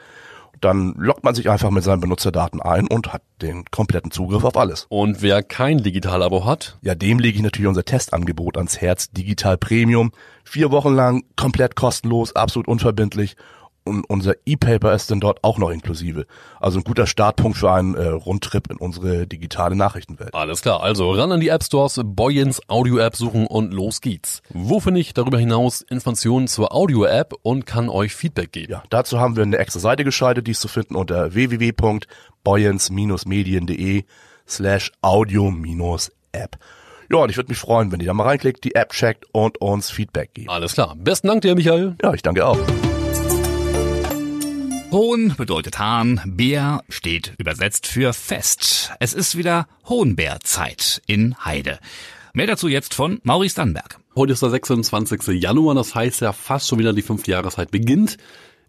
Dann 0.61 0.93
loggt 0.97 1.23
man 1.23 1.35
sich 1.35 1.49
einfach 1.49 1.69
mit 1.71 1.83
seinen 1.83 1.99
Benutzerdaten 1.99 2.61
ein 2.61 2.87
und 2.87 3.13
hat 3.13 3.21
den 3.41 3.65
kompletten 3.65 4.11
Zugriff 4.11 4.43
auf 4.43 4.57
alles. 4.57 4.85
Und 4.89 5.21
wer 5.21 5.43
kein 5.43 5.83
Digital-Abo 5.83 6.45
hat? 6.45 6.77
Ja, 6.81 6.95
dem 6.95 7.19
lege 7.19 7.37
ich 7.37 7.43
natürlich 7.43 7.67
unser 7.67 7.85
Testangebot 7.85 8.57
ans 8.57 8.79
Herz, 8.79 9.11
Digital 9.11 9.57
Premium. 9.57 10.11
Vier 10.43 10.71
Wochen 10.71 10.93
lang 10.93 11.23
komplett 11.35 11.75
kostenlos, 11.75 12.35
absolut 12.35 12.67
unverbindlich 12.67 13.35
und 13.85 14.03
unser 14.09 14.33
E-Paper 14.45 14.93
ist 14.93 15.09
dann 15.11 15.19
dort 15.19 15.43
auch 15.43 15.57
noch 15.57 15.69
inklusive. 15.69 16.25
Also 16.59 16.79
ein 16.79 16.83
guter 16.83 17.07
Startpunkt 17.07 17.57
für 17.57 17.71
einen 17.71 17.95
äh, 17.95 18.07
Rundtrip 18.07 18.69
in 18.69 18.77
unsere 18.77 19.27
digitale 19.27 19.75
Nachrichtenwelt. 19.75 20.33
Alles 20.33 20.61
klar, 20.61 20.81
also 20.83 21.11
ran 21.11 21.31
an 21.31 21.39
die 21.39 21.49
App 21.49 21.63
Stores, 21.63 21.99
Boyens 22.03 22.61
Audio 22.67 22.97
App 22.97 23.15
suchen 23.15 23.45
und 23.47 23.73
los 23.73 24.01
geht's. 24.01 24.41
Wo 24.49 24.79
finde 24.79 24.99
ich 24.99 25.13
darüber 25.13 25.37
hinaus 25.37 25.81
Informationen 25.81 26.47
zur 26.47 26.73
Audio 26.73 27.05
App 27.05 27.35
und 27.43 27.65
kann 27.65 27.89
euch 27.89 28.15
Feedback 28.15 28.51
geben? 28.51 28.73
Ja, 28.73 28.83
dazu 28.89 29.19
haben 29.19 29.35
wir 29.35 29.43
eine 29.43 29.59
extra 29.59 29.79
Seite 29.79 30.03
geschaltet, 30.03 30.47
die 30.47 30.51
ist 30.51 30.61
zu 30.61 30.67
finden 30.67 30.95
unter 30.95 31.35
www.boyens-medien.de 31.35 34.03
slash 34.47 34.91
audio-app. 35.01 36.57
Ja, 37.11 37.17
und 37.17 37.29
ich 37.29 37.37
würde 37.37 37.49
mich 37.49 37.59
freuen, 37.59 37.91
wenn 37.91 37.99
ihr 37.99 38.07
da 38.07 38.13
mal 38.13 38.23
reinklickt, 38.23 38.63
die 38.63 38.73
App 38.73 38.91
checkt 38.91 39.25
und 39.31 39.59
uns 39.59 39.91
Feedback 39.91 40.33
gebt. 40.33 40.49
Alles 40.49 40.73
klar. 40.73 40.95
Besten 40.97 41.27
Dank 41.27 41.41
dir, 41.41 41.53
Michael. 41.55 41.95
Ja, 42.01 42.13
ich 42.13 42.23
danke 42.23 42.45
auch. 42.45 42.57
Hohn 44.95 45.33
bedeutet 45.35 45.77
Hahn, 45.77 46.21
Bär 46.25 46.81
steht 46.87 47.33
übersetzt 47.37 47.85
für 47.85 48.13
Fest. 48.13 48.93
Es 49.01 49.11
ist 49.13 49.37
wieder 49.37 49.67
Hohenbärzeit 49.89 51.01
in 51.05 51.35
Heide. 51.43 51.79
Mehr 52.31 52.47
dazu 52.47 52.69
jetzt 52.69 52.93
von 52.93 53.19
Maurice 53.23 53.55
Dannberg. 53.55 53.99
Heute 54.15 54.31
ist 54.31 54.41
der 54.41 54.51
26. 54.51 55.41
Januar, 55.41 55.75
das 55.75 55.95
heißt 55.95 56.21
ja 56.21 56.31
fast 56.31 56.69
schon 56.69 56.79
wieder 56.79 56.93
die 56.93 57.01
fünfte 57.01 57.31
Jahreszeit 57.31 57.71
beginnt. 57.71 58.17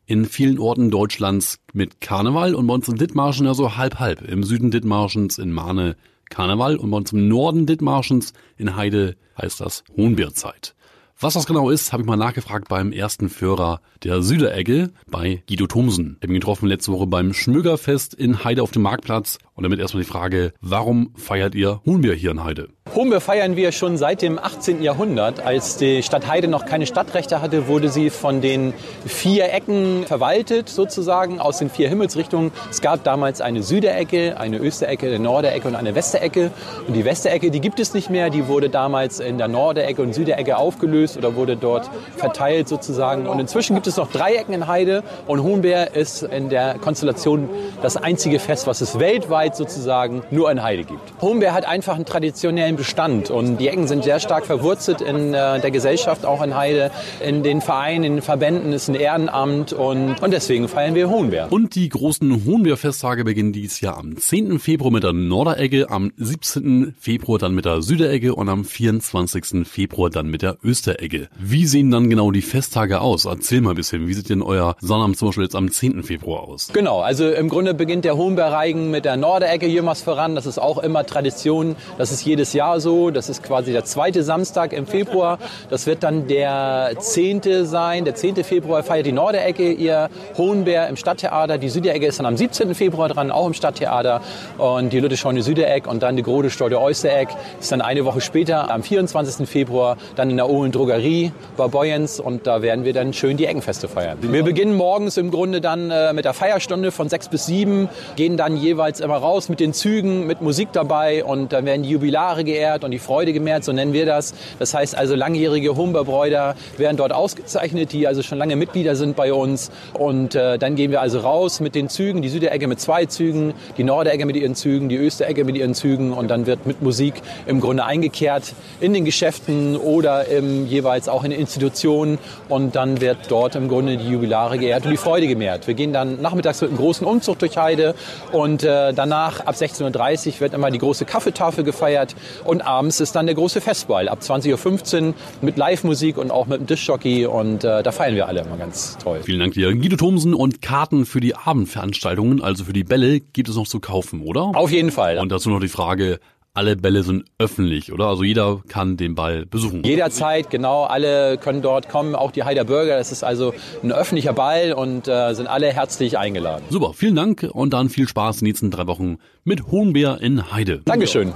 In 0.06 0.24
vielen 0.24 0.58
Orten 0.58 0.90
Deutschlands 0.90 1.60
mit 1.72 2.00
Karneval 2.00 2.56
und 2.56 2.66
bei 2.66 2.74
uns 2.74 2.88
in 2.88 2.96
Dithmarschen 2.96 3.46
ja 3.46 3.54
so 3.54 3.76
halb-halb. 3.76 4.22
Im 4.22 4.42
Süden 4.42 4.72
Dithmarschens 4.72 5.38
in 5.38 5.52
Mahne 5.52 5.94
Karneval 6.28 6.74
und 6.74 6.90
bei 6.90 6.96
uns 6.96 7.12
im 7.12 7.28
Norden 7.28 7.66
Dithmarschens 7.66 8.32
in 8.56 8.74
Heide 8.74 9.14
heißt 9.40 9.60
das 9.60 9.84
Hohenbärzeit. 9.96 10.74
Was 11.18 11.32
das 11.32 11.46
genau 11.46 11.70
ist, 11.70 11.94
habe 11.94 12.02
ich 12.02 12.06
mal 12.06 12.16
nachgefragt 12.16 12.68
beim 12.68 12.92
ersten 12.92 13.30
Führer 13.30 13.80
der 14.04 14.20
Süderegge 14.20 14.90
bei 15.06 15.42
Guido 15.48 15.66
Thomsen. 15.66 16.16
Ich 16.18 16.22
habe 16.24 16.34
ihn 16.34 16.40
getroffen 16.40 16.68
letzte 16.68 16.92
Woche 16.92 17.06
beim 17.06 17.32
Schmögerfest 17.32 18.12
in 18.12 18.44
Heide 18.44 18.62
auf 18.62 18.70
dem 18.70 18.82
Marktplatz. 18.82 19.38
Und 19.54 19.64
damit 19.64 19.80
erstmal 19.80 20.02
die 20.02 20.10
Frage, 20.10 20.52
warum 20.60 21.14
feiert 21.16 21.54
ihr 21.54 21.80
Hohenbier 21.86 22.12
hier 22.12 22.32
in 22.32 22.44
Heide? 22.44 22.68
Hohenbier 22.94 23.20
feiern 23.20 23.56
wir 23.56 23.72
schon 23.72 23.98
seit 23.98 24.22
dem 24.22 24.38
18. 24.38 24.80
Jahrhundert. 24.80 25.44
Als 25.44 25.76
die 25.76 26.02
Stadt 26.02 26.28
Heide 26.28 26.48
noch 26.48 26.64
keine 26.64 26.86
Stadtrechte 26.86 27.42
hatte, 27.42 27.66
wurde 27.66 27.88
sie 27.88 28.10
von 28.10 28.40
den 28.40 28.72
vier 29.04 29.52
Ecken 29.52 30.04
verwaltet, 30.06 30.68
sozusagen, 30.68 31.40
aus 31.40 31.58
den 31.58 31.68
vier 31.68 31.88
Himmelsrichtungen. 31.88 32.52
Es 32.70 32.80
gab 32.80 33.02
damals 33.04 33.40
eine 33.40 33.62
Süderecke, 33.62 34.38
eine 34.38 34.58
Österecke, 34.58 35.08
eine 35.08 35.18
Norderecke 35.18 35.68
und 35.68 35.74
eine 35.74 35.94
Westerecke. 35.94 36.52
Und 36.86 36.94
die 36.94 37.04
Westerecke, 37.04 37.50
die 37.50 37.60
gibt 37.60 37.80
es 37.80 37.92
nicht 37.92 38.08
mehr. 38.08 38.30
Die 38.30 38.46
wurde 38.46 38.70
damals 38.70 39.20
in 39.20 39.36
der 39.36 39.48
Norderecke 39.48 40.00
und 40.00 40.14
Süderecke 40.14 40.56
aufgelöst 40.56 41.18
oder 41.18 41.34
wurde 41.34 41.56
dort 41.56 41.90
verteilt 42.16 42.68
sozusagen. 42.68 43.26
Und 43.26 43.40
inzwischen 43.40 43.74
gibt 43.74 43.88
es 43.88 43.96
noch 43.96 44.10
drei 44.10 44.36
Ecken 44.36 44.54
in 44.54 44.68
Heide. 44.68 45.02
Und 45.26 45.42
Hohenbier 45.42 45.94
ist 45.94 46.22
in 46.22 46.48
der 46.48 46.78
Konstellation 46.78 47.50
das 47.82 47.96
einzige 47.96 48.38
Fest, 48.38 48.66
was 48.66 48.80
es 48.80 48.98
weltweit 48.98 49.56
sozusagen 49.56 50.22
nur 50.30 50.50
in 50.50 50.62
Heide 50.62 50.84
gibt. 50.84 51.20
Hohenbier 51.20 51.52
hat 51.52 51.66
einfach 51.66 51.96
einen 51.96 52.06
traditionellen 52.06 52.75
Bestand 52.76 53.30
und 53.30 53.58
die 53.58 53.68
Ecken 53.68 53.86
sind 53.88 54.04
sehr 54.04 54.20
stark 54.20 54.46
verwurzelt 54.46 55.00
in 55.00 55.34
äh, 55.34 55.60
der 55.60 55.70
Gesellschaft, 55.70 56.24
auch 56.24 56.42
in 56.42 56.54
Heide, 56.54 56.90
in 57.24 57.42
den 57.42 57.60
Vereinen, 57.60 58.04
in 58.04 58.12
den 58.14 58.22
Verbänden, 58.22 58.72
ist 58.72 58.88
ein 58.88 58.94
Ehrenamt 58.94 59.72
und, 59.72 60.22
und 60.22 60.30
deswegen 60.30 60.68
feiern 60.68 60.94
wir 60.94 61.08
Hohenbier. 61.08 61.48
Und 61.50 61.74
die 61.74 61.88
großen 61.88 62.44
Hohenbier-Festtage 62.44 63.24
beginnen 63.24 63.52
dieses 63.52 63.80
Jahr 63.80 63.98
am 63.98 64.16
10. 64.16 64.58
Februar 64.58 64.90
mit 64.90 65.02
der 65.02 65.12
Norderecke, 65.12 65.90
am 65.90 66.12
17. 66.16 66.94
Februar 66.98 67.38
dann 67.38 67.54
mit 67.54 67.64
der 67.64 67.82
Süderecke 67.82 68.34
und 68.34 68.48
am 68.48 68.64
24. 68.64 69.66
Februar 69.66 70.10
dann 70.10 70.28
mit 70.28 70.42
der 70.42 70.58
Österecke. 70.62 71.28
Wie 71.38 71.66
sehen 71.66 71.90
dann 71.90 72.10
genau 72.10 72.30
die 72.30 72.42
Festtage 72.42 73.00
aus? 73.00 73.24
Erzähl 73.24 73.60
mal 73.60 73.70
ein 73.70 73.76
bisschen, 73.76 74.06
wie 74.06 74.14
sieht 74.14 74.28
denn 74.28 74.42
euer 74.42 74.76
Sonnabend 74.80 75.16
zum 75.16 75.28
Beispiel 75.28 75.44
jetzt 75.44 75.56
am 75.56 75.70
10. 75.70 76.02
Februar 76.02 76.42
aus? 76.42 76.70
Genau, 76.72 77.00
also 77.00 77.30
im 77.30 77.48
Grunde 77.48 77.74
beginnt 77.74 78.04
der 78.04 78.16
Hohenbierreigen 78.16 78.90
mit 78.90 79.04
der 79.04 79.16
Norderecke 79.16 79.66
jemals 79.66 80.02
voran. 80.02 80.34
Das 80.34 80.46
ist 80.46 80.58
auch 80.58 80.78
immer 80.78 81.06
Tradition. 81.06 81.76
Das 81.98 82.12
ist 82.12 82.24
jedes 82.24 82.52
Jahr 82.52 82.65
so. 82.78 83.10
Das 83.10 83.28
ist 83.28 83.42
quasi 83.42 83.72
der 83.72 83.84
zweite 83.84 84.22
Samstag 84.22 84.72
im 84.72 84.86
Februar. 84.86 85.38
Das 85.70 85.86
wird 85.86 86.02
dann 86.02 86.26
der 86.26 86.92
10. 86.98 87.64
sein. 87.64 88.04
Der 88.04 88.14
10. 88.14 88.44
Februar 88.44 88.82
feiert 88.82 89.06
die 89.06 89.12
Norderecke 89.12 89.72
ihr 89.72 90.08
Hohenbär 90.36 90.88
im 90.88 90.96
Stadttheater. 90.96 91.58
Die 91.58 91.68
Süderecke 91.68 92.06
ist 92.06 92.18
dann 92.18 92.26
am 92.26 92.36
17. 92.36 92.74
Februar 92.74 93.08
dran, 93.08 93.30
auch 93.30 93.46
im 93.46 93.54
Stadttheater. 93.54 94.20
Und 94.58 94.92
die 94.92 95.00
Lüttescheune 95.00 95.42
Südereck 95.42 95.86
und 95.86 96.02
dann 96.02 96.16
die 96.16 96.22
Grode 96.22 96.50
Storde 96.50 96.80
Äußereck 96.80 97.28
ist 97.60 97.72
dann 97.72 97.80
eine 97.80 98.04
Woche 98.04 98.20
später, 98.20 98.70
am 98.70 98.82
24. 98.82 99.48
Februar, 99.48 99.96
dann 100.16 100.30
in 100.30 100.36
der 100.36 100.48
Ohlen 100.48 100.72
Drogerie 100.72 101.32
bei 101.56 101.68
Boyens. 101.68 102.20
Und 102.20 102.46
da 102.46 102.62
werden 102.62 102.84
wir 102.84 102.92
dann 102.92 103.12
schön 103.12 103.36
die 103.36 103.46
Eckenfeste 103.46 103.88
feiern. 103.88 104.18
Wir 104.20 104.42
beginnen 104.42 104.76
morgens 104.76 105.16
im 105.16 105.30
Grunde 105.30 105.60
dann 105.60 105.90
äh, 105.90 106.12
mit 106.12 106.24
der 106.24 106.34
Feierstunde 106.34 106.92
von 106.92 107.08
6 107.08 107.28
bis 107.28 107.46
7, 107.46 107.88
gehen 108.16 108.36
dann 108.36 108.56
jeweils 108.56 109.00
immer 109.00 109.16
raus 109.16 109.48
mit 109.48 109.60
den 109.60 109.72
Zügen, 109.72 110.26
mit 110.26 110.42
Musik 110.42 110.68
dabei 110.72 111.24
und 111.24 111.52
dann 111.52 111.64
werden 111.64 111.82
die 111.82 111.90
Jubilare 111.90 112.44
geehrt 112.44 112.55
geehrt 112.56 112.84
und 112.84 112.90
die 112.90 112.98
Freude 112.98 113.32
gemehrt, 113.32 113.64
so 113.64 113.72
nennen 113.72 113.92
wir 113.92 114.06
das. 114.06 114.34
Das 114.58 114.72
heißt 114.72 114.96
also 114.96 115.14
langjährige 115.14 115.76
Humberbräuder 115.76 116.56
werden 116.78 116.96
dort 116.96 117.12
ausgezeichnet, 117.12 117.92
die 117.92 118.06
also 118.06 118.22
schon 118.22 118.38
lange 118.38 118.56
Mitglieder 118.56 118.96
sind 118.96 119.14
bei 119.14 119.32
uns. 119.32 119.70
Und 119.92 120.34
äh, 120.34 120.58
dann 120.58 120.74
gehen 120.74 120.90
wir 120.90 121.00
also 121.02 121.20
raus 121.20 121.60
mit 121.60 121.74
den 121.74 121.88
Zügen, 121.88 122.22
die 122.22 122.30
Süderecke 122.30 122.66
mit 122.66 122.80
zwei 122.80 123.04
Zügen, 123.06 123.52
die 123.76 123.84
Nordecke 123.84 124.24
mit 124.24 124.36
ihren 124.36 124.54
Zügen, 124.54 124.88
die 124.88 124.96
Österecke 124.96 125.44
mit 125.44 125.56
ihren 125.56 125.74
Zügen 125.74 126.12
und 126.12 126.28
dann 126.28 126.46
wird 126.46 126.66
mit 126.66 126.80
Musik 126.80 127.14
im 127.46 127.60
Grunde 127.60 127.84
eingekehrt 127.84 128.54
in 128.80 128.94
den 128.94 129.04
Geschäften 129.04 129.76
oder 129.76 130.26
im, 130.26 130.66
jeweils 130.66 131.08
auch 131.08 131.24
in 131.24 131.32
Institutionen 131.32 132.18
und 132.48 132.74
dann 132.74 133.00
wird 133.00 133.18
dort 133.28 133.54
im 133.54 133.68
Grunde 133.68 133.98
die 133.98 134.08
Jubilare 134.08 134.58
geehrt 134.58 134.86
und 134.86 134.92
die 134.92 134.96
Freude 134.96 135.26
gemehrt. 135.26 135.66
Wir 135.66 135.74
gehen 135.74 135.92
dann 135.92 136.22
nachmittags 136.22 136.62
mit 136.62 136.70
einem 136.70 136.78
großen 136.78 137.06
Umzug 137.06 137.38
durch 137.38 137.58
Heide 137.58 137.94
und 138.32 138.64
äh, 138.64 138.94
danach 138.94 139.40
ab 139.40 139.54
16.30 139.54 140.26
Uhr 140.26 140.40
wird 140.40 140.54
immer 140.54 140.70
die 140.70 140.78
große 140.78 141.04
Kaffeetafel 141.04 141.64
gefeiert 141.64 142.14
und 142.46 142.62
abends 142.62 143.00
ist 143.00 143.14
dann 143.16 143.26
der 143.26 143.34
große 143.34 143.60
Festball 143.60 144.08
ab 144.08 144.20
20.15 144.22 145.08
Uhr 145.08 145.14
mit 145.42 145.56
Live-Musik 145.56 146.18
und 146.18 146.30
auch 146.30 146.46
mit 146.46 146.60
dem 146.60 146.66
Dischjockey 146.66 147.26
und 147.26 147.64
äh, 147.64 147.82
da 147.82 147.92
feiern 147.92 148.14
wir 148.14 148.28
alle 148.28 148.40
immer 148.40 148.56
ganz 148.56 148.96
toll. 148.98 149.20
Vielen 149.22 149.40
Dank 149.40 149.54
dir. 149.54 149.72
Guido 149.72 149.96
Thomsen 149.96 150.34
und 150.34 150.62
Karten 150.62 151.06
für 151.06 151.20
die 151.20 151.34
Abendveranstaltungen, 151.34 152.42
also 152.42 152.64
für 152.64 152.72
die 152.72 152.84
Bälle, 152.84 153.20
gibt 153.20 153.48
es 153.48 153.56
noch 153.56 153.66
zu 153.66 153.80
kaufen, 153.80 154.22
oder? 154.22 154.52
Auf 154.54 154.70
jeden 154.70 154.90
Fall. 154.90 155.18
Und 155.18 155.30
dazu 155.30 155.50
noch 155.50 155.60
die 155.60 155.68
Frage, 155.68 156.20
alle 156.56 156.74
Bälle 156.74 157.02
sind 157.02 157.24
öffentlich, 157.38 157.92
oder? 157.92 158.06
Also 158.06 158.24
jeder 158.24 158.62
kann 158.66 158.96
den 158.96 159.14
Ball 159.14 159.44
besuchen. 159.44 159.84
Jederzeit, 159.84 160.48
genau. 160.48 160.84
Alle 160.84 161.36
können 161.36 161.60
dort 161.60 161.88
kommen, 161.88 162.14
auch 162.14 162.30
die 162.30 162.44
Heider 162.44 162.64
Bürger. 162.64 162.96
Das 162.96 163.12
ist 163.12 163.22
also 163.22 163.52
ein 163.82 163.92
öffentlicher 163.92 164.32
Ball 164.32 164.72
und 164.72 165.06
äh, 165.06 165.34
sind 165.34 165.46
alle 165.48 165.72
herzlich 165.72 166.16
eingeladen. 166.16 166.64
Super, 166.70 166.92
vielen 166.94 167.14
Dank 167.14 167.46
und 167.52 167.72
dann 167.74 167.90
viel 167.90 168.08
Spaß 168.08 168.36
in 168.36 168.46
den 168.46 168.50
nächsten 168.50 168.70
drei 168.70 168.86
Wochen 168.86 169.18
mit 169.44 169.66
Hohenbär 169.70 170.18
in 170.20 170.50
Heide. 170.50 170.80
Dankeschön. 170.86 171.32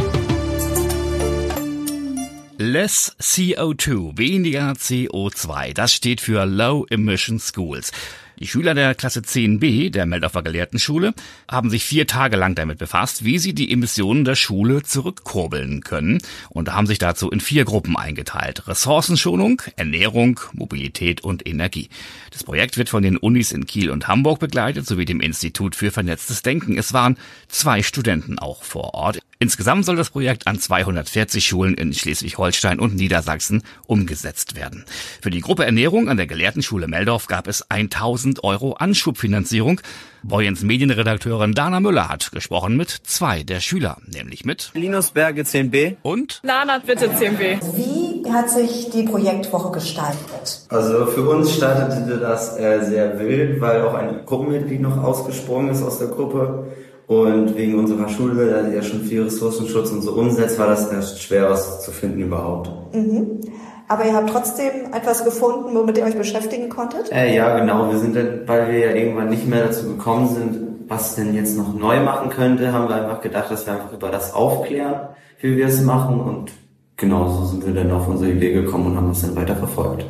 Less 2.62 3.16
CO2, 3.18 4.18
weniger 4.18 4.72
CO2. 4.72 5.72
Das 5.72 5.94
steht 5.94 6.20
für 6.20 6.44
Low 6.44 6.84
Emission 6.90 7.40
Schools. 7.40 7.90
Die 8.38 8.46
Schüler 8.46 8.74
der 8.74 8.94
Klasse 8.94 9.20
10b 9.20 9.90
der 9.90 10.04
Meldorfer 10.04 10.42
Gelehrtenschule 10.42 11.14
haben 11.50 11.70
sich 11.70 11.84
vier 11.84 12.06
Tage 12.06 12.36
lang 12.36 12.54
damit 12.54 12.76
befasst, 12.76 13.24
wie 13.24 13.38
sie 13.38 13.54
die 13.54 13.72
Emissionen 13.72 14.26
der 14.26 14.34
Schule 14.34 14.82
zurückkurbeln 14.82 15.80
können 15.80 16.18
und 16.50 16.70
haben 16.70 16.86
sich 16.86 16.98
dazu 16.98 17.30
in 17.30 17.40
vier 17.40 17.64
Gruppen 17.64 17.96
eingeteilt. 17.96 18.68
Ressourcenschonung, 18.68 19.62
Ernährung, 19.76 20.40
Mobilität 20.52 21.24
und 21.24 21.48
Energie. 21.48 21.88
Das 22.30 22.44
Projekt 22.44 22.76
wird 22.76 22.90
von 22.90 23.02
den 23.02 23.16
Unis 23.16 23.52
in 23.52 23.64
Kiel 23.64 23.88
und 23.88 24.06
Hamburg 24.06 24.38
begleitet 24.38 24.86
sowie 24.86 25.06
dem 25.06 25.22
Institut 25.22 25.74
für 25.74 25.90
vernetztes 25.90 26.42
Denken. 26.42 26.76
Es 26.76 26.92
waren 26.92 27.16
zwei 27.48 27.82
Studenten 27.82 28.38
auch 28.38 28.64
vor 28.64 28.92
Ort. 28.92 29.20
Insgesamt 29.42 29.86
soll 29.86 29.96
das 29.96 30.10
Projekt 30.10 30.46
an 30.46 30.58
240 30.58 31.42
Schulen 31.46 31.72
in 31.72 31.94
Schleswig-Holstein 31.94 32.78
und 32.78 32.94
Niedersachsen 32.94 33.62
umgesetzt 33.86 34.54
werden. 34.54 34.84
Für 35.22 35.30
die 35.30 35.40
Gruppe 35.40 35.64
Ernährung 35.64 36.10
an 36.10 36.18
der 36.18 36.26
Gelehrtenschule 36.26 36.88
Meldorf 36.88 37.26
gab 37.26 37.48
es 37.48 37.64
1000 37.70 38.44
Euro 38.44 38.74
Anschubfinanzierung. 38.74 39.80
Boyens 40.22 40.62
Medienredakteurin 40.62 41.54
Dana 41.54 41.80
Müller 41.80 42.10
hat 42.10 42.32
gesprochen 42.32 42.76
mit 42.76 42.90
zwei 42.90 43.42
der 43.42 43.60
Schüler, 43.60 43.96
nämlich 44.06 44.44
mit 44.44 44.72
Linus 44.74 45.12
Berge 45.12 45.40
10b 45.40 45.96
und 46.02 46.40
Lana 46.42 46.78
bitte 46.84 47.06
10b. 47.06 47.60
Wie 47.76 48.30
hat 48.30 48.50
sich 48.50 48.90
die 48.90 49.04
Projektwoche 49.04 49.72
gestaltet? 49.72 50.66
Also 50.68 51.06
für 51.06 51.26
uns 51.26 51.54
startete 51.54 52.18
das 52.18 52.58
äh, 52.58 52.84
sehr 52.84 53.18
wild, 53.18 53.62
weil 53.62 53.80
auch 53.80 53.94
ein 53.94 54.26
Gruppenmitglied 54.26 54.82
noch 54.82 55.02
ausgesprungen 55.02 55.70
ist 55.70 55.82
aus 55.82 55.98
der 55.98 56.08
Gruppe. 56.08 56.66
Und 57.10 57.56
wegen 57.56 57.76
unserer 57.76 58.08
Schule, 58.08 58.68
die 58.70 58.76
ja 58.76 58.82
schon 58.82 59.00
viel 59.00 59.24
Ressourcenschutz 59.24 59.90
und 59.90 60.02
so 60.02 60.12
umsetzt, 60.12 60.60
war 60.60 60.68
das 60.68 60.92
erst 60.92 61.20
schwer, 61.20 61.50
was 61.50 61.84
zu 61.84 61.90
finden 61.90 62.20
überhaupt. 62.20 62.70
Mhm. 62.94 63.40
Aber 63.88 64.04
ihr 64.04 64.14
habt 64.14 64.30
trotzdem 64.30 64.94
etwas 64.94 65.24
gefunden, 65.24 65.74
womit 65.74 65.98
ihr 65.98 66.04
euch 66.04 66.16
beschäftigen 66.16 66.68
konntet? 66.68 67.10
Äh, 67.10 67.34
ja, 67.34 67.58
genau. 67.58 67.90
Wir 67.90 67.98
sind 67.98 68.14
dann, 68.14 68.42
weil 68.46 68.70
wir 68.70 68.78
ja 68.78 68.90
irgendwann 68.92 69.28
nicht 69.28 69.44
mehr 69.48 69.64
dazu 69.64 69.88
gekommen 69.88 70.28
sind, 70.28 70.58
was 70.86 71.16
denn 71.16 71.34
jetzt 71.34 71.58
noch 71.58 71.74
neu 71.74 71.98
machen 71.98 72.30
könnte, 72.30 72.72
haben 72.72 72.88
wir 72.88 72.94
einfach 72.94 73.20
gedacht, 73.20 73.50
dass 73.50 73.66
wir 73.66 73.72
einfach 73.72 73.92
über 73.92 74.10
das 74.10 74.32
aufklären, 74.32 75.08
wie 75.40 75.56
wir 75.56 75.66
es 75.66 75.82
machen. 75.82 76.20
Und 76.20 76.52
genau 76.96 77.26
so 77.26 77.44
sind 77.44 77.66
wir 77.66 77.74
dann 77.74 77.90
auf 77.90 78.06
unsere 78.06 78.30
Idee 78.30 78.52
gekommen 78.52 78.86
und 78.86 78.96
haben 78.96 79.08
das 79.08 79.22
dann 79.22 79.34
weiter 79.34 79.56
verfolgt. 79.56 80.06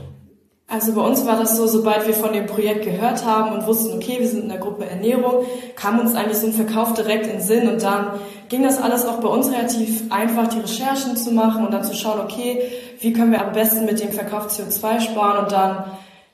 Also 0.73 0.93
bei 0.93 1.01
uns 1.01 1.27
war 1.27 1.37
das 1.37 1.57
so, 1.57 1.67
sobald 1.67 2.07
wir 2.07 2.15
von 2.15 2.33
dem 2.33 2.47
Projekt 2.47 2.85
gehört 2.85 3.25
haben 3.25 3.53
und 3.53 3.67
wussten, 3.67 3.93
okay, 3.93 4.19
wir 4.21 4.29
sind 4.29 4.45
in 4.45 4.49
der 4.51 4.59
Gruppe 4.59 4.87
Ernährung, 4.87 5.45
kam 5.75 5.99
uns 5.99 6.15
eigentlich 6.15 6.39
so 6.39 6.47
ein 6.47 6.53
Verkauf 6.53 6.95
direkt 6.95 7.27
in 7.27 7.33
den 7.33 7.41
Sinn 7.41 7.69
und 7.69 7.83
dann 7.83 8.21
ging 8.49 8.63
das 8.63 8.81
alles 8.81 9.05
auch 9.05 9.17
bei 9.17 9.27
uns 9.27 9.51
relativ 9.51 10.05
einfach, 10.11 10.47
die 10.47 10.61
Recherchen 10.61 11.17
zu 11.17 11.33
machen 11.33 11.67
und 11.67 11.73
dann 11.73 11.83
zu 11.83 11.93
schauen, 11.93 12.21
okay, 12.21 12.63
wie 13.01 13.13
können 13.13 13.33
wir 13.33 13.45
am 13.45 13.53
besten 13.53 13.85
mit 13.85 13.99
dem 14.01 14.13
Verkauf 14.13 14.47
CO2 14.47 15.01
sparen 15.01 15.43
und 15.43 15.51
dann 15.51 15.87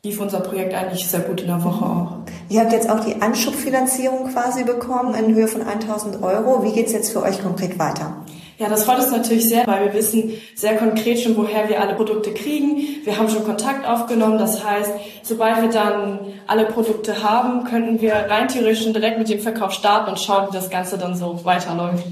lief 0.05 0.21
unser 0.21 0.41
Projekt 0.41 0.75
eigentlich 0.75 1.09
sehr 1.09 1.21
gut 1.21 1.41
in 1.41 1.47
der 1.47 1.65
Woche 1.65 1.87
auch. 1.87 2.13
Ihr 2.51 2.61
habt 2.61 2.73
jetzt 2.73 2.91
auch 2.91 3.01
die 3.01 3.23
Anschubfinanzierung 3.23 4.31
quasi 4.35 4.65
bekommen 4.65 5.15
in 5.15 5.35
Höhe 5.35 5.49
von 5.49 5.63
1000 5.63 6.23
Euro. 6.23 6.63
Wie 6.63 6.73
geht's 6.73 6.93
jetzt 6.93 7.11
für 7.11 7.23
euch 7.23 7.43
konkret 7.43 7.79
weiter? 7.79 8.13
Ja, 8.59 8.71
das 8.71 8.85
freut 8.85 9.01
uns 9.01 9.11
natürlich 9.11 9.49
sehr, 9.49 9.67
weil 9.67 9.87
wir 9.87 9.95
wissen 9.95 10.33
sehr 10.55 10.77
konkret 10.77 11.21
schon, 11.21 11.37
woher 11.37 11.69
wir 11.69 11.79
alle 11.81 11.95
Produkte 11.95 12.33
kriegen. 12.33 13.05
Wir 13.05 13.19
haben 13.19 13.29
schon 13.29 13.45
Kontakt 13.45 13.87
aufgenommen. 13.87 14.39
Das 14.39 14.65
heißt, 14.65 14.93
sobald 15.23 15.61
wir 15.61 15.69
dann 15.69 16.21
alle 16.47 16.65
Produkte 16.65 17.23
haben, 17.23 17.65
könnten 17.65 18.01
wir 18.01 18.15
rein 18.15 18.49
theoretisch 18.49 18.85
schon 18.85 18.95
direkt 18.95 19.19
mit 19.19 19.29
dem 19.29 19.41
Verkauf 19.41 19.73
starten 19.73 20.09
und 20.09 20.19
schauen, 20.19 20.49
wie 20.49 20.55
das 20.55 20.71
Ganze 20.71 20.97
dann 20.97 21.15
so 21.15 21.45
weiterläuft. 21.45 22.05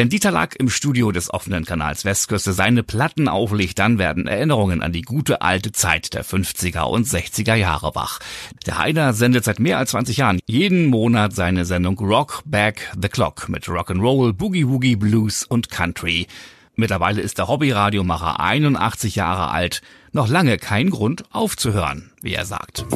Wenn 0.00 0.08
Dieter 0.08 0.30
Lack 0.30 0.56
im 0.56 0.70
Studio 0.70 1.12
des 1.12 1.30
offenen 1.30 1.66
Kanals 1.66 2.06
Westküste 2.06 2.54
seine 2.54 2.82
Platten 2.82 3.28
auflegt, 3.28 3.78
dann 3.78 3.98
werden 3.98 4.26
Erinnerungen 4.26 4.80
an 4.80 4.92
die 4.92 5.02
gute 5.02 5.42
alte 5.42 5.72
Zeit 5.72 6.14
der 6.14 6.24
50er 6.24 6.84
und 6.84 7.06
60er 7.06 7.54
Jahre 7.54 7.94
wach. 7.94 8.18
Der 8.64 8.78
Heider 8.78 9.12
sendet 9.12 9.44
seit 9.44 9.60
mehr 9.60 9.76
als 9.76 9.90
20 9.90 10.16
Jahren 10.16 10.40
jeden 10.46 10.86
Monat 10.86 11.34
seine 11.34 11.66
Sendung 11.66 11.98
Rock 11.98 12.40
Back 12.46 12.90
the 12.98 13.10
Clock 13.10 13.50
mit 13.50 13.64
Rock'n'Roll, 13.66 14.32
Boogie 14.32 14.66
Woogie, 14.66 14.96
Blues 14.96 15.44
und 15.44 15.68
Country. 15.68 16.28
Mittlerweile 16.76 17.20
ist 17.20 17.36
der 17.36 17.48
Hobbyradiomacher 17.48 18.40
81 18.40 19.16
Jahre 19.16 19.50
alt. 19.50 19.82
Noch 20.12 20.28
lange 20.28 20.56
kein 20.56 20.88
Grund 20.88 21.24
aufzuhören, 21.30 22.10
wie 22.22 22.32
er 22.32 22.46
sagt. 22.46 22.86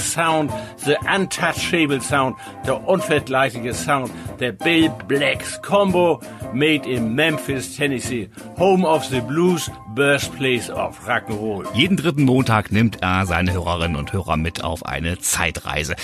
Sound, 0.00 0.50
the 0.84 0.96
untouchable 1.06 2.00
sound, 2.00 2.36
der 2.66 2.86
unvergleichliche 2.88 3.74
Sound, 3.74 4.10
der 4.40 4.52
Bill 4.52 4.90
Blacks 5.06 5.60
Combo, 5.62 6.20
made 6.52 6.86
in 6.86 7.14
Memphis, 7.14 7.76
Tennessee, 7.76 8.28
home 8.56 8.84
of 8.84 9.04
the 9.04 9.20
blues, 9.20 9.70
birthplace 9.94 10.70
of 10.70 10.98
Rock'n'Roll. 11.06 11.66
Jeden 11.74 11.96
dritten 11.96 12.24
Montag 12.24 12.72
nimmt 12.72 13.02
er 13.02 13.26
seine 13.26 13.52
Hörerinnen 13.52 13.96
und 13.96 14.12
Hörer 14.12 14.36
mit 14.36 14.64
auf 14.64 14.84
eine 14.84 15.18
Zeitreise. 15.18 15.94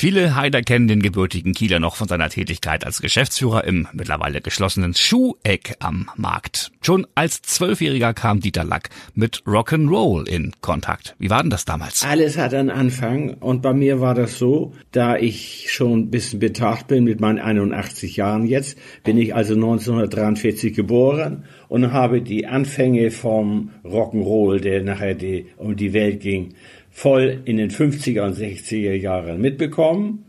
Viele 0.00 0.36
Heider 0.36 0.62
kennen 0.62 0.86
den 0.86 1.02
gebürtigen 1.02 1.54
Kieler 1.54 1.80
noch 1.80 1.96
von 1.96 2.06
seiner 2.06 2.28
Tätigkeit 2.28 2.86
als 2.86 3.02
Geschäftsführer 3.02 3.64
im 3.64 3.88
mittlerweile 3.92 4.40
geschlossenen 4.40 4.94
Schuheck 4.94 5.74
am 5.80 6.08
Markt. 6.14 6.70
Schon 6.82 7.04
als 7.16 7.42
Zwölfjähriger 7.42 8.14
kam 8.14 8.38
Dieter 8.38 8.62
Lack 8.62 8.90
mit 9.16 9.42
Rock'n'Roll 9.44 10.28
in 10.28 10.52
Kontakt. 10.60 11.16
Wie 11.18 11.30
war 11.30 11.42
denn 11.42 11.50
das 11.50 11.64
damals? 11.64 12.04
Alles 12.04 12.38
hat 12.38 12.54
einen 12.54 12.70
Anfang 12.70 13.38
und 13.40 13.60
bei 13.60 13.72
mir 13.72 14.00
war 14.00 14.14
das 14.14 14.38
so, 14.38 14.72
da 14.92 15.16
ich 15.16 15.66
schon 15.72 16.02
ein 16.02 16.10
bisschen 16.10 16.38
betagt 16.38 16.86
bin 16.86 17.02
mit 17.02 17.20
meinen 17.20 17.40
81 17.40 18.14
Jahren 18.14 18.46
jetzt, 18.46 18.78
bin 19.02 19.18
ich 19.18 19.34
also 19.34 19.54
1943 19.54 20.74
geboren 20.74 21.42
und 21.66 21.92
habe 21.92 22.22
die 22.22 22.46
Anfänge 22.46 23.10
vom 23.10 23.70
Rock'n'Roll, 23.84 24.60
der 24.60 24.84
nachher 24.84 25.16
die, 25.16 25.46
um 25.56 25.74
die 25.74 25.92
Welt 25.92 26.20
ging, 26.20 26.54
voll 26.98 27.42
in 27.44 27.58
den 27.58 27.70
50er 27.70 28.22
und 28.22 28.36
60er 28.36 28.92
Jahren 28.94 29.40
mitbekommen. 29.40 30.24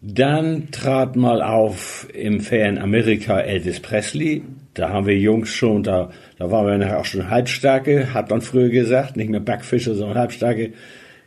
Dann 0.00 0.70
trat 0.70 1.16
mal 1.16 1.42
auf 1.42 2.08
im 2.14 2.40
fernen 2.40 2.78
Amerika 2.78 3.40
Elvis 3.40 3.80
Presley. 3.80 4.42
Da 4.72 4.88
haben 4.88 5.06
wir 5.06 5.18
Jungs 5.18 5.50
schon, 5.50 5.82
da, 5.82 6.10
da 6.38 6.50
waren 6.50 6.66
wir 6.66 6.78
nachher 6.78 7.00
auch 7.00 7.04
schon 7.04 7.28
Halbstarke, 7.28 8.14
hat 8.14 8.30
man 8.30 8.40
früher 8.40 8.70
gesagt, 8.70 9.18
nicht 9.18 9.28
mehr 9.28 9.40
Backfische, 9.40 9.94
sondern 9.94 10.16
Halbstarke. 10.16 10.72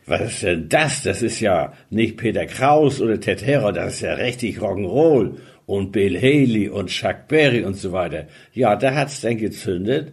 Was 0.06 0.32
ist 0.32 0.42
denn 0.42 0.68
das? 0.68 1.04
Das 1.04 1.22
ist 1.22 1.38
ja 1.38 1.74
nicht 1.90 2.16
Peter 2.16 2.46
Kraus 2.46 3.00
oder 3.00 3.20
Ted 3.20 3.46
Herro, 3.46 3.70
das 3.70 3.94
ist 3.94 4.00
ja 4.00 4.14
richtig 4.14 4.58
Rock'n'Roll. 4.58 5.36
Und 5.66 5.92
Bill 5.92 6.16
Haley 6.16 6.70
und 6.70 6.88
Chuck 6.88 7.28
Berry 7.28 7.62
und 7.62 7.74
so 7.74 7.92
weiter. 7.92 8.26
Ja, 8.52 8.74
da 8.74 8.94
hat's 8.94 9.20
dann 9.20 9.36
gezündet. 9.36 10.12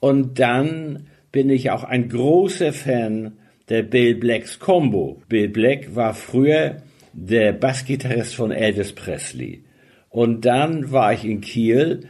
Und 0.00 0.38
dann 0.38 1.06
bin 1.32 1.48
ich 1.48 1.70
auch 1.70 1.84
ein 1.84 2.08
großer 2.10 2.74
Fan 2.74 3.32
der 3.70 3.84
Bill 3.84 4.16
Blacks 4.16 4.58
Combo. 4.58 5.22
Bill 5.28 5.48
Black 5.48 5.94
war 5.94 6.12
früher 6.12 6.82
der 7.12 7.52
Bassgitarrist 7.52 8.34
von 8.34 8.50
Elvis 8.50 8.92
Presley. 8.92 9.62
Und 10.10 10.44
dann 10.44 10.90
war 10.90 11.12
ich 11.12 11.24
in 11.24 11.40
Kiel 11.40 12.08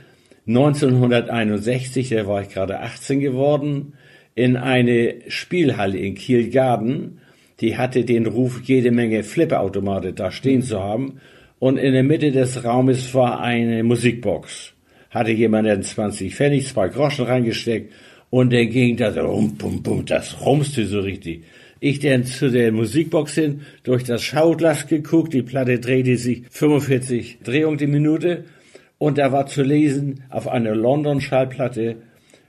1961, 0.49 2.09
da 2.09 2.27
war 2.27 2.43
ich 2.43 2.49
gerade 2.49 2.81
18 2.81 3.21
geworden, 3.21 3.93
in 4.35 4.57
eine 4.57 5.17
Spielhalle 5.29 5.99
in 5.99 6.15
Kiel 6.15 6.51
Garden. 6.51 7.21
die 7.61 7.77
hatte 7.77 8.07
den 8.07 8.25
Ruf, 8.25 8.63
jede 8.65 8.91
Menge 8.91 9.23
Flipperautomate 9.23 10.15
da 10.15 10.31
stehen 10.31 10.63
zu 10.63 10.81
haben. 10.81 11.21
Und 11.59 11.77
in 11.77 11.93
der 11.93 12.03
Mitte 12.03 12.33
des 12.33 12.65
Raumes 12.65 13.15
war 13.15 13.43
eine 13.43 13.83
Musikbox. 13.83 14.73
Hatte 15.11 15.33
jemand 15.33 15.69
dann 15.69 15.83
20 15.83 16.35
Pfennig, 16.35 16.69
zwei 16.69 16.89
Groschen 16.89 17.27
reingesteckt 17.27 17.93
und 18.31 18.53
dann 18.53 18.71
ging 18.71 18.97
das 18.97 19.17
rum, 19.17 19.57
bum, 19.57 19.83
bum, 19.83 20.07
das 20.07 20.41
rumste 20.41 20.87
so 20.87 21.01
richtig. 21.01 21.45
Ich 21.81 21.99
dann 21.99 22.25
zu 22.25 22.51
der 22.51 22.73
Musikbox 22.73 23.35
hin, 23.35 23.63
durch 23.83 24.05
das 24.05 24.23
Schauglas 24.23 24.87
geguckt, 24.87 25.33
die 25.33 25.43
Platte 25.43 25.79
drehte 25.79 26.17
sich 26.17 26.43
45 26.51 27.39
Drehungen 27.43 27.79
die 27.79 27.87
Minute 27.87 28.45
und 28.99 29.19
da 29.19 29.33
war 29.33 29.47
zu 29.47 29.63
lesen 29.63 30.23
auf 30.29 30.47
einer 30.47 30.75
London-Schallplatte 30.75 31.97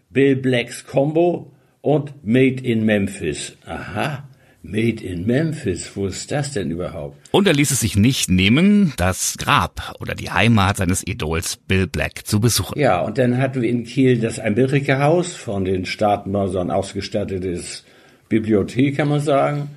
Bill 0.09 0.35
Blacks 0.35 0.85
Combo 0.85 1.51
und 1.79 2.13
Made 2.25 2.61
in 2.63 2.85
Memphis. 2.85 3.57
Aha. 3.65 4.27
Made 4.63 5.03
in 5.03 5.25
Memphis, 5.25 5.91
wo 5.95 6.05
ist 6.05 6.31
das 6.31 6.53
denn 6.53 6.69
überhaupt? 6.69 7.17
Und 7.31 7.47
er 7.47 7.53
ließ 7.53 7.71
es 7.71 7.79
sich 7.79 7.95
nicht 7.95 8.29
nehmen, 8.29 8.93
das 8.95 9.35
Grab 9.39 9.95
oder 9.99 10.13
die 10.13 10.29
Heimat 10.29 10.77
seines 10.77 11.05
Idols 11.07 11.57
Bill 11.57 11.87
Black 11.87 12.27
zu 12.27 12.39
besuchen. 12.39 12.79
Ja, 12.79 13.01
und 13.01 13.17
dann 13.17 13.39
hatten 13.39 13.63
wir 13.63 13.69
in 13.69 13.85
Kiel 13.85 14.19
das 14.19 14.39
Amerika-Haus, 14.39 15.33
von 15.33 15.65
den 15.65 15.85
Staaten 15.85 16.31
mal 16.31 16.47
so 16.47 16.59
ein 16.59 16.69
ausgestattetes 16.69 17.85
Bibliothek, 18.29 18.97
kann 18.97 19.09
man 19.09 19.19
sagen. 19.19 19.69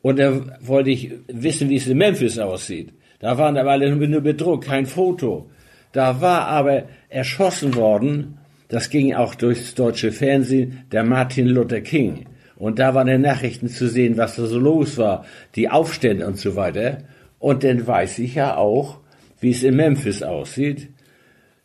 Und 0.00 0.18
da 0.18 0.40
wollte 0.60 0.90
ich 0.90 1.12
wissen, 1.28 1.68
wie 1.68 1.76
es 1.76 1.86
in 1.86 1.98
Memphis 1.98 2.38
aussieht. 2.38 2.94
Da 3.18 3.36
waren 3.36 3.58
aber 3.58 3.72
alle 3.72 3.94
nur 3.94 4.20
bedruckt, 4.22 4.64
kein 4.64 4.86
Foto. 4.86 5.50
Da 5.92 6.20
war 6.22 6.46
aber 6.46 6.84
erschossen 7.10 7.74
worden, 7.74 8.38
das 8.68 8.88
ging 8.90 9.14
auch 9.14 9.34
durchs 9.34 9.74
deutsche 9.74 10.12
Fernsehen, 10.12 10.84
der 10.92 11.04
Martin 11.04 11.46
Luther 11.46 11.82
King. 11.82 12.26
Und 12.56 12.78
da 12.78 12.94
waren 12.94 13.08
die 13.08 13.18
Nachrichten 13.18 13.68
zu 13.68 13.88
sehen, 13.88 14.16
was 14.16 14.36
da 14.36 14.46
so 14.46 14.58
los 14.58 14.96
war, 14.96 15.26
die 15.56 15.68
Aufstände 15.68 16.26
und 16.26 16.38
so 16.38 16.56
weiter. 16.56 16.98
Und 17.38 17.64
dann 17.64 17.86
weiß 17.86 18.20
ich 18.20 18.36
ja 18.36 18.56
auch, 18.56 19.00
wie 19.40 19.50
es 19.50 19.62
in 19.62 19.76
Memphis 19.76 20.22
aussieht. 20.22 20.88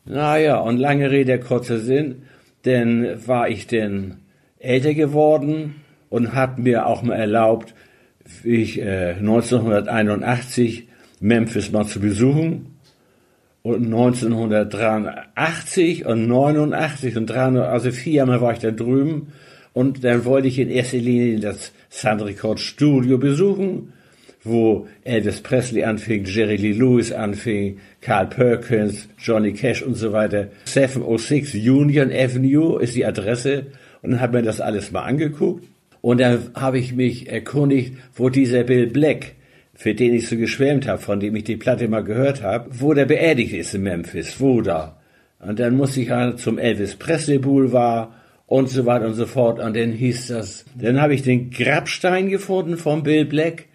Naja, 0.06 0.60
und 0.60 0.78
lange 0.78 1.12
Rede, 1.12 1.40
kurzer 1.40 1.80
Sinn, 1.80 2.24
denn 2.66 3.26
war 3.28 3.48
ich 3.50 3.68
denn 3.68 4.18
älter 4.58 4.94
geworden 4.94 5.76
und 6.10 6.34
hat 6.34 6.60
mir 6.60 6.88
auch 6.88 7.04
mal 7.04 7.16
erlaubt, 7.16 7.74
ich 8.44 8.82
äh, 8.82 9.16
1981 9.18 10.90
Memphis 11.20 11.72
mal 11.72 11.86
zu 11.86 12.00
besuchen. 12.00 12.76
Und 13.62 13.86
1983 13.86 16.06
und 16.06 16.28
89 16.28 17.18
und 17.18 17.26
300, 17.28 17.68
also 17.68 17.92
viermal 17.92 18.40
war 18.42 18.54
ich 18.54 18.60
da 18.60 18.72
drüben 18.72 19.34
und 19.74 20.04
dann 20.04 20.26
wollte 20.26 20.48
ich 20.48 20.60
in 20.60 20.70
erster 20.70 20.98
Linie 20.98 21.40
das 21.40 21.72
Sun 21.90 22.20
Record 22.22 22.60
Studio 22.60 23.18
besuchen, 23.18 23.94
wo 24.44 24.88
Elvis 25.04 25.42
Presley 25.42 25.84
anfing, 25.84 26.26
Jerry 26.26 26.56
Lee 26.56 26.72
Lewis 26.72 27.12
anfing, 27.12 27.80
Carl 28.02 28.28
Perkins, 28.28 29.08
Johnny 29.18 29.54
Cash 29.54 29.82
und 29.82 29.96
so 29.96 30.14
weiter. 30.14 30.48
706 30.66 31.56
Union 31.56 32.12
Avenue 32.12 32.82
ist 32.82 32.96
die 32.96 33.06
Adresse. 33.06 33.68
Und 34.02 34.12
dann 34.12 34.22
hat 34.22 34.32
mir 34.32 34.42
das 34.42 34.62
alles 34.62 34.92
mal 34.92 35.04
angeguckt. 35.04 35.66
Und 36.02 36.22
dann 36.22 36.52
habe 36.56 36.80
ich 36.80 36.94
mich 36.94 37.30
erkundigt, 37.30 37.96
wo 38.16 38.30
dieser 38.30 38.64
Bill 38.64 38.88
Black, 38.88 39.34
für 39.74 39.94
den 39.94 40.14
ich 40.14 40.28
so 40.28 40.38
geschwärmt 40.38 40.88
habe, 40.88 41.02
von 41.02 41.20
dem 41.20 41.36
ich 41.36 41.44
die 41.44 41.58
Platte 41.58 41.88
mal 41.90 42.04
gehört 42.04 42.42
habe, 42.42 42.70
wo 42.72 42.94
der 42.94 43.06
beerdigt 43.06 43.54
ist 43.54 43.76
in 43.76 43.84
Memphis, 43.84 44.40
wo 44.40 44.62
da. 44.62 44.98
Und 45.40 45.60
dann 45.60 45.76
musste 45.76 46.02
ich 46.02 46.10
halt 46.10 46.40
zum 46.40 46.58
Elvis 46.58 46.96
Presley 46.96 47.38
Boulevard 47.38 48.10
und 48.50 48.68
so 48.68 48.86
weiter 48.86 49.06
und 49.06 49.14
so 49.14 49.28
fort. 49.28 49.60
Und 49.60 49.78
dann 49.78 49.92
hieß 49.92 50.28
das, 50.28 50.66
dann 50.76 51.00
habe 51.00 51.14
ich 51.14 51.22
den 51.22 51.52
Grabstein 51.52 52.30
gefunden 52.30 52.78
von 52.78 53.04
Bill 53.04 53.26
Black 53.26 53.66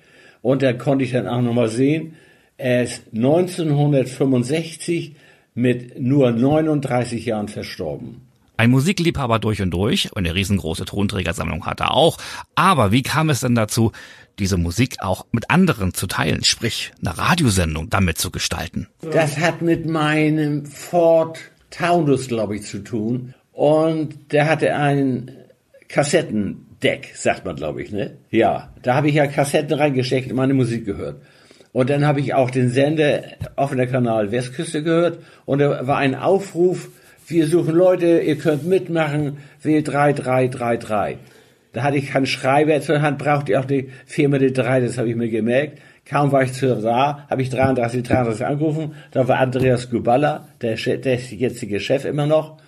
und 0.43 0.63
da 0.63 0.73
konnte 0.73 1.05
ich 1.05 1.13
dann 1.13 1.29
auch 1.29 1.41
nochmal 1.41 1.69
sehen, 1.69 2.15
er 2.57 2.83
ist 2.83 3.03
1965 3.15 5.15
mit 5.55 6.01
nur 6.01 6.33
39 6.33 7.25
Jahren 7.25 7.49
verstorben. 7.49 8.23
Ein 8.57 8.71
Musikliebhaber 8.71 9.39
durch 9.39 9.63
und 9.63 9.71
durch 9.71 10.13
und 10.13 10.19
eine 10.19 10.35
riesengroße 10.35 10.85
Tonträgersammlung 10.85 11.67
hat 11.67 11.81
er 11.81 11.93
auch. 11.93 12.19
Aber 12.55 12.93
wie 12.93 13.03
kam 13.03 13.31
es 13.31 13.41
denn 13.41 13.55
dazu, 13.55 13.93
diese 14.39 14.59
Musik 14.59 14.97
auch 15.01 15.27
mit 15.33 15.51
anderen 15.51 15.95
zu 15.95 16.07
teilen, 16.07 16.45
sprich 16.45 16.93
eine 17.01 17.17
Radiosendung 17.17 17.91
damit 17.91 18.19
zu 18.19 18.31
gestalten? 18.31 18.89
Das 19.01 19.39
hat 19.39 19.63
mit 19.63 19.87
meinem 19.87 20.67
Ford 20.67 21.39
Taunus, 21.71 22.29
glaube 22.29 22.57
ich, 22.57 22.63
zu 22.63 22.85
tun. 22.85 23.35
Und 23.55 24.33
der 24.33 24.51
hatte 24.51 24.75
ein 24.75 25.31
Kassettendeck, 25.89 27.13
sagt 27.15 27.45
man, 27.45 27.55
glaube 27.55 27.83
ich, 27.83 27.93
ne? 27.93 28.17
Ja, 28.31 28.71
da 28.83 28.97
habe 28.97 29.09
ich 29.09 29.15
ja 29.15 29.29
Kassetten 29.29 29.79
reingesteckt 29.79 30.29
und 30.31 30.37
meine 30.37 30.55
Musik 30.55 30.85
gehört. 30.85 31.23
Und 31.73 31.89
dann 31.89 32.05
habe 32.05 32.21
ich 32.21 32.35
auch 32.35 32.51
den 32.51 32.71
Sender 32.71 33.23
offener 33.57 33.87
Kanal 33.87 34.33
Westküste 34.33 34.83
gehört 34.83 35.21
und 35.45 35.61
da 35.61 35.87
war 35.87 35.99
ein 35.99 36.17
Aufruf, 36.17 36.89
wir 37.27 37.47
suchen 37.47 37.75
Leute, 37.75 38.21
ihr 38.21 38.37
könnt 38.37 38.67
mitmachen, 38.67 39.39
wähl 39.63 39.83
3333. 39.83 41.19
Da 41.73 41.83
hatte 41.83 41.97
ich 41.97 42.11
keinen 42.11 42.27
Schreiber 42.27 42.81
zur 42.81 43.03
Hand, 43.03 43.19
brauchte 43.19 43.53
ich 43.53 43.59
auch 43.59 43.65
die 43.65 43.89
Firma 44.05 44.39
die 44.39 44.53
3, 44.53 44.81
das 44.81 44.99
habe 44.99 45.09
ich 45.09 45.17
mir 45.17 45.29
gemerkt. 45.29 45.79
Kaum 46.07 46.33
war 46.33 46.43
ich 46.43 46.53
zu 46.53 46.77
da, 46.77 47.27
habe 47.31 47.43
ich 47.43 47.51
33, 47.51 48.03
33 48.03 48.47
angerufen, 48.47 48.95
da 49.13 49.27
war 49.27 49.39
Andreas 49.39 49.91
Guballa, 49.91 50.49
der, 50.61 50.77
der 50.77 51.17
jetzige 51.17 51.81
Chef 51.81 52.05
immer 52.05 52.27
noch, 52.27 52.59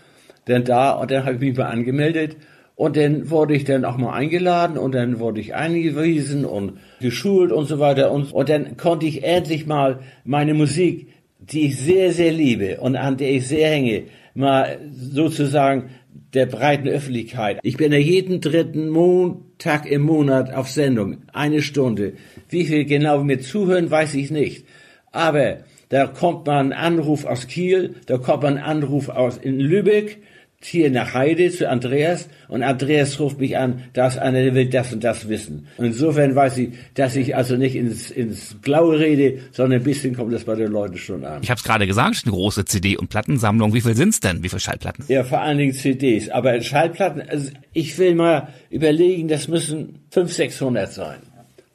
dann 0.47 0.65
da 0.65 0.93
und 0.93 1.11
dann 1.11 1.25
habe 1.25 1.35
ich 1.35 1.41
mich 1.41 1.57
mal 1.57 1.67
angemeldet 1.67 2.37
und 2.75 2.97
dann 2.97 3.31
wurde 3.31 3.55
ich 3.55 3.65
dann 3.65 3.85
auch 3.85 3.97
mal 3.97 4.13
eingeladen 4.13 4.79
und 4.79 4.95
dann 4.95 5.19
wurde 5.19 5.41
ich 5.41 5.55
eingewiesen 5.55 6.45
und 6.45 6.79
geschult 7.01 7.53
und 7.53 7.67
so 7.67 7.79
weiter 7.79 8.11
und, 8.13 8.33
und 8.33 8.49
dann 8.49 8.77
konnte 8.77 9.07
ich 9.07 9.25
endlich 9.25 9.67
mal 9.67 10.01
meine 10.25 10.55
Musik, 10.55 11.09
die 11.41 11.67
ich 11.67 11.77
sehr, 11.77 12.13
sehr 12.13 12.33
liebe 12.33 12.81
und 12.81 12.97
an 12.97 13.17
der 13.17 13.31
ich 13.31 13.49
sehr 13.49 13.69
hänge, 13.69 14.05
mal 14.35 14.79
sozusagen 14.93 15.91
der 16.35 16.47
breiten 16.47 16.89
Öffentlichkeit. 16.89 17.59
Ich 17.63 17.77
bin 17.77 17.93
ja 17.93 17.99
jeden 17.99 18.41
dritten 18.41 18.89
Montag 18.89 19.87
im 19.87 20.03
Monat 20.03 20.53
auf 20.53 20.69
Sendung, 20.69 21.19
eine 21.33 21.63
Stunde. 21.63 22.15
Wie 22.49 22.65
viel 22.65 22.85
genau 22.85 23.23
mir 23.25 23.41
zuhören, 23.41 23.91
weiß 23.91 24.15
ich 24.15 24.31
nicht. 24.31 24.67
Aber 25.13 25.59
da 25.89 26.07
kommt 26.07 26.47
mal 26.47 26.59
ein 26.59 26.73
Anruf 26.73 27.25
aus 27.25 27.47
Kiel, 27.47 27.95
da 28.07 28.19
kommt 28.19 28.43
mal 28.43 28.53
ein 28.53 28.63
Anruf 28.63 29.09
aus 29.09 29.39
in 29.39 29.59
Lübeck, 29.61 30.19
hier 30.67 30.91
nach 30.91 31.15
Heide 31.15 31.51
zu 31.51 31.69
Andreas 31.69 32.29
und 32.49 32.63
Andreas 32.63 33.21
ruft 33.21 33.39
mich 33.39 33.57
an, 33.57 33.85
da 33.93 34.09
ist 34.09 34.19
einer, 34.19 34.43
der 34.43 34.55
will 34.55 34.69
das 34.69 34.93
und 34.93 35.05
das 35.05 35.29
wissen. 35.29 35.69
Und 35.77 35.87
insofern 35.87 36.35
weiß 36.35 36.59
ich, 36.59 36.71
dass 36.95 37.17
ich 37.17 37.37
also 37.37 37.57
nicht 37.57 37.77
ins, 37.77 38.11
ins 38.11 38.55
Blaue 38.55 38.99
rede, 38.99 39.41
sondern 39.53 39.81
ein 39.81 39.85
bisschen 39.85 40.15
kommt 40.15 40.33
das 40.33 40.45
bei 40.45 40.55
den 40.55 40.73
Leuten 40.73 40.97
schon 40.97 41.25
an. 41.25 41.43
Ich 41.43 41.51
habe 41.51 41.59
es 41.59 41.65
gerade 41.65 41.87
gesagt, 41.87 42.23
eine 42.25 42.33
große 42.33 42.65
CD- 42.65 42.97
und 42.97 43.09
Plattensammlung. 43.09 43.75
Wie 43.75 43.81
viel 43.81 43.95
sind's 43.95 44.21
denn? 44.21 44.43
Wie 44.43 44.49
viele 44.49 44.61
Schallplatten? 44.61 45.05
Ja, 45.09 45.25
vor 45.25 45.41
allen 45.41 45.59
Dingen 45.59 45.73
CDs. 45.73 46.29
Aber 46.31 46.61
Schallplatten, 46.61 47.23
also 47.23 47.51
ich 47.73 47.97
will 47.99 48.15
mal 48.15 48.49
überlegen, 48.71 49.29
das 49.29 49.49
müssen 49.49 50.01
500, 50.11 50.37
600 50.37 50.93
sein. 50.93 51.19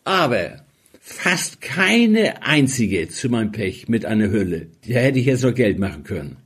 Aber 0.03 0.57
fast 0.99 1.61
keine 1.61 2.43
einzige 2.43 3.07
zu 3.07 3.29
meinem 3.29 3.51
Pech 3.51 3.87
mit 3.87 4.05
einer 4.05 4.29
Hülle. 4.29 4.67
Da 4.87 4.95
hätte 4.95 5.19
ich 5.19 5.25
jetzt 5.25 5.43
noch 5.43 5.53
Geld 5.53 5.79
machen 5.79 6.03
können. 6.03 6.37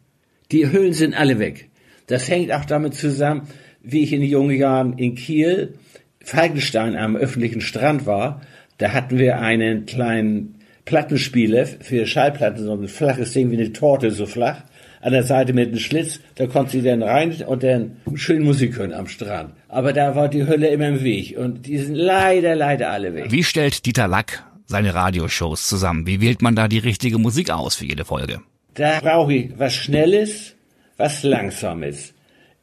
Die 0.51 0.71
Hüllen 0.71 0.93
sind 0.93 1.13
alle 1.13 1.39
weg. 1.39 1.69
Das 2.08 2.30
hängt 2.30 2.52
auch 2.52 2.65
damit 2.65 2.96
zusammen, 2.96 3.48
wie 3.82 4.04
ich 4.04 4.13
in 4.13 4.22
jungen 4.22 4.58
Jahren 4.58 4.98
in 4.98 5.15
Kiel, 5.15 5.76
Falkenstein 6.24 6.96
am 6.96 7.15
öffentlichen 7.15 7.62
Strand 7.62 8.06
war. 8.06 8.41
Da 8.78 8.94
hatten 8.94 9.18
wir 9.18 9.39
einen 9.39 9.86
kleinen 9.86 10.56
Plattenspieler 10.86 11.65
für 11.65 12.06
Schallplatten, 12.06 12.63
so 12.63 12.74
ein 12.74 12.88
flaches 12.88 13.34
Ding 13.34 13.52
wie 13.52 13.58
eine 13.58 13.74
Torte, 13.74 14.12
so 14.12 14.26
flach. 14.26 14.63
An 15.02 15.13
der 15.13 15.24
Seite 15.24 15.54
mit 15.54 15.70
einem 15.70 15.78
Schlitz, 15.78 16.20
da 16.36 16.48
konnte 16.48 16.72
sie 16.72 16.82
dann 16.82 17.04
rein 17.04 17.32
und 17.46 17.63
dann 17.63 17.98
schön 18.15 18.44
Musik 18.44 18.78
hören 18.78 18.91
am 18.91 19.08
Strand. 19.08 19.54
Aber 19.68 19.94
da 19.94 20.15
war 20.15 20.30
die 20.30 20.48
Hölle 20.48 20.70
immer 20.70 20.88
im 20.88 21.04
Weg 21.04 21.38
und 21.38 21.68
die 21.68 21.78
sind 21.78 21.96
leider, 21.96 22.56
leider 22.56 22.89
alle 22.89 23.13
weg. 23.13 23.26
Wie 23.30 23.44
stellt 23.44 23.86
Dieter 23.86 24.08
Lack 24.08 24.44
seine 24.65 24.96
Radioshows 24.96 25.68
zusammen? 25.68 26.08
Wie 26.08 26.22
wählt 26.22 26.41
man 26.41 26.56
da 26.56 26.68
die 26.68 26.80
richtige 26.80 27.20
Musik 27.20 27.52
aus 27.52 27.76
für 27.76 27.86
jede 27.86 28.04
Folge? 28.04 28.41
Da 28.74 29.00
brauche 29.00 29.34
ich 29.34 29.52
was 29.58 29.76
Schnelles, 29.76 30.55
was 30.97 31.23
Langsames. 31.23 32.13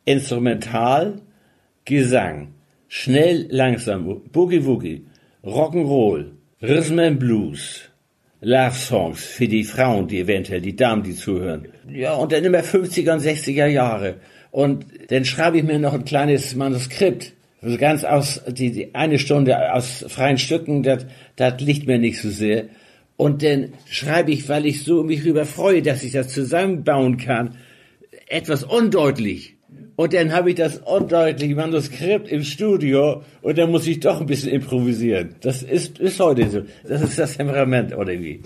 Instrumental, 0.04 1.20
Gesang, 1.84 2.54
schnell, 2.88 3.46
langsam, 3.50 4.22
Boogie 4.32 4.64
Woogie, 4.64 5.06
Rock'n'Roll, 5.44 6.32
Rhythm 6.62 7.18
Blues, 7.18 7.82
Love 8.40 8.74
Songs 8.74 9.24
für 9.24 9.48
die 9.48 9.64
Frauen, 9.64 10.08
die 10.08 10.20
eventuell, 10.20 10.60
die 10.60 10.76
Damen, 10.76 11.02
die 11.02 11.14
zuhören. 11.14 11.68
Ja, 11.88 12.14
und 12.14 12.32
dann 12.32 12.44
immer 12.44 12.60
50er 12.60 13.12
und 13.12 13.22
60er 13.22 13.66
Jahre. 13.66 14.16
Und 14.50 14.84
dann 15.08 15.24
schreibe 15.24 15.58
ich 15.58 15.64
mir 15.64 15.78
noch 15.78 15.94
ein 15.94 16.04
kleines 16.04 16.54
Manuskript. 16.54 17.32
Also 17.62 17.78
ganz 17.78 18.02
aus, 18.04 18.42
die, 18.48 18.72
die 18.72 18.94
eine 18.94 19.18
Stunde 19.18 19.72
aus 19.72 20.04
freien 20.08 20.38
Stücken, 20.38 20.82
das, 20.82 21.60
liegt 21.60 21.86
mir 21.86 21.98
nicht 21.98 22.20
so 22.20 22.30
sehr. 22.30 22.66
Und 23.16 23.44
dann 23.44 23.74
schreibe 23.88 24.32
ich, 24.32 24.48
weil 24.48 24.66
ich 24.66 24.82
so 24.82 25.04
mich 25.04 25.20
darüber 25.20 25.46
freue, 25.46 25.82
dass 25.82 26.02
ich 26.02 26.12
das 26.12 26.28
zusammenbauen 26.28 27.18
kann, 27.18 27.56
etwas 28.32 28.64
undeutlich. 28.64 29.56
Und 29.94 30.14
dann 30.14 30.32
habe 30.32 30.50
ich 30.50 30.56
das 30.56 30.78
undeutliche 30.78 31.54
Manuskript 31.54 32.28
im 32.28 32.42
Studio 32.42 33.22
und 33.42 33.58
dann 33.58 33.70
muss 33.70 33.86
ich 33.86 34.00
doch 34.00 34.20
ein 34.20 34.26
bisschen 34.26 34.50
improvisieren. 34.50 35.36
Das 35.42 35.62
ist, 35.62 35.98
ist 35.98 36.18
heute 36.18 36.48
so. 36.48 36.62
Das 36.88 37.02
ist 37.02 37.18
das 37.18 37.36
Temperament, 37.36 37.94
oder 37.94 38.12
wie? 38.12 38.40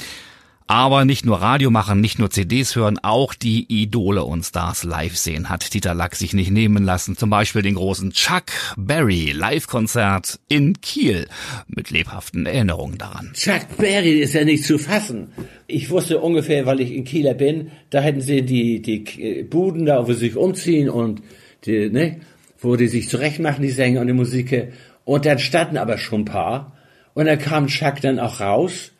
Aber 0.68 1.04
nicht 1.04 1.24
nur 1.24 1.40
Radio 1.40 1.70
machen, 1.70 2.00
nicht 2.00 2.18
nur 2.18 2.30
CDs 2.30 2.74
hören, 2.74 2.98
auch 3.00 3.34
die 3.34 3.66
Idole 3.68 4.24
und 4.24 4.44
Stars 4.44 4.82
live 4.82 5.16
sehen 5.16 5.48
hat 5.48 5.72
Dieter 5.72 5.94
Lack 5.94 6.16
sich 6.16 6.32
nicht 6.32 6.50
nehmen 6.50 6.82
lassen. 6.82 7.16
Zum 7.16 7.30
Beispiel 7.30 7.62
den 7.62 7.76
großen 7.76 8.10
Chuck 8.10 8.46
Berry 8.76 9.30
Live-Konzert 9.30 10.40
in 10.48 10.80
Kiel 10.80 11.28
mit 11.68 11.90
lebhaften 11.90 12.46
Erinnerungen 12.46 12.98
daran. 12.98 13.30
Chuck 13.34 13.76
Berry 13.78 14.18
ist 14.20 14.34
ja 14.34 14.44
nicht 14.44 14.64
zu 14.64 14.76
fassen. 14.76 15.28
Ich 15.68 15.88
wusste 15.90 16.18
ungefähr, 16.18 16.66
weil 16.66 16.80
ich 16.80 16.90
in 16.90 17.04
Kieler 17.04 17.34
bin, 17.34 17.70
da 17.90 18.00
hätten 18.00 18.20
sie 18.20 18.42
die, 18.42 18.82
die 18.82 19.44
Buden 19.44 19.86
da, 19.86 20.08
wo 20.08 20.12
sie 20.12 20.18
sich 20.18 20.36
umziehen 20.36 20.90
und 20.90 21.22
die, 21.64 21.90
ne, 21.90 22.20
wo 22.58 22.74
die 22.74 22.88
sich 22.88 23.08
zurechtmachen, 23.08 23.62
die 23.62 23.70
Sänger 23.70 24.00
und 24.00 24.08
die 24.08 24.12
Musiker. 24.14 24.64
Und 25.04 25.26
dann 25.26 25.38
standen 25.38 25.76
aber 25.76 25.96
schon 25.96 26.22
ein 26.22 26.24
paar. 26.24 26.76
Und 27.14 27.26
dann 27.26 27.38
kam 27.38 27.68
Chuck 27.68 28.00
dann 28.00 28.18
auch 28.18 28.40
raus 28.40 28.90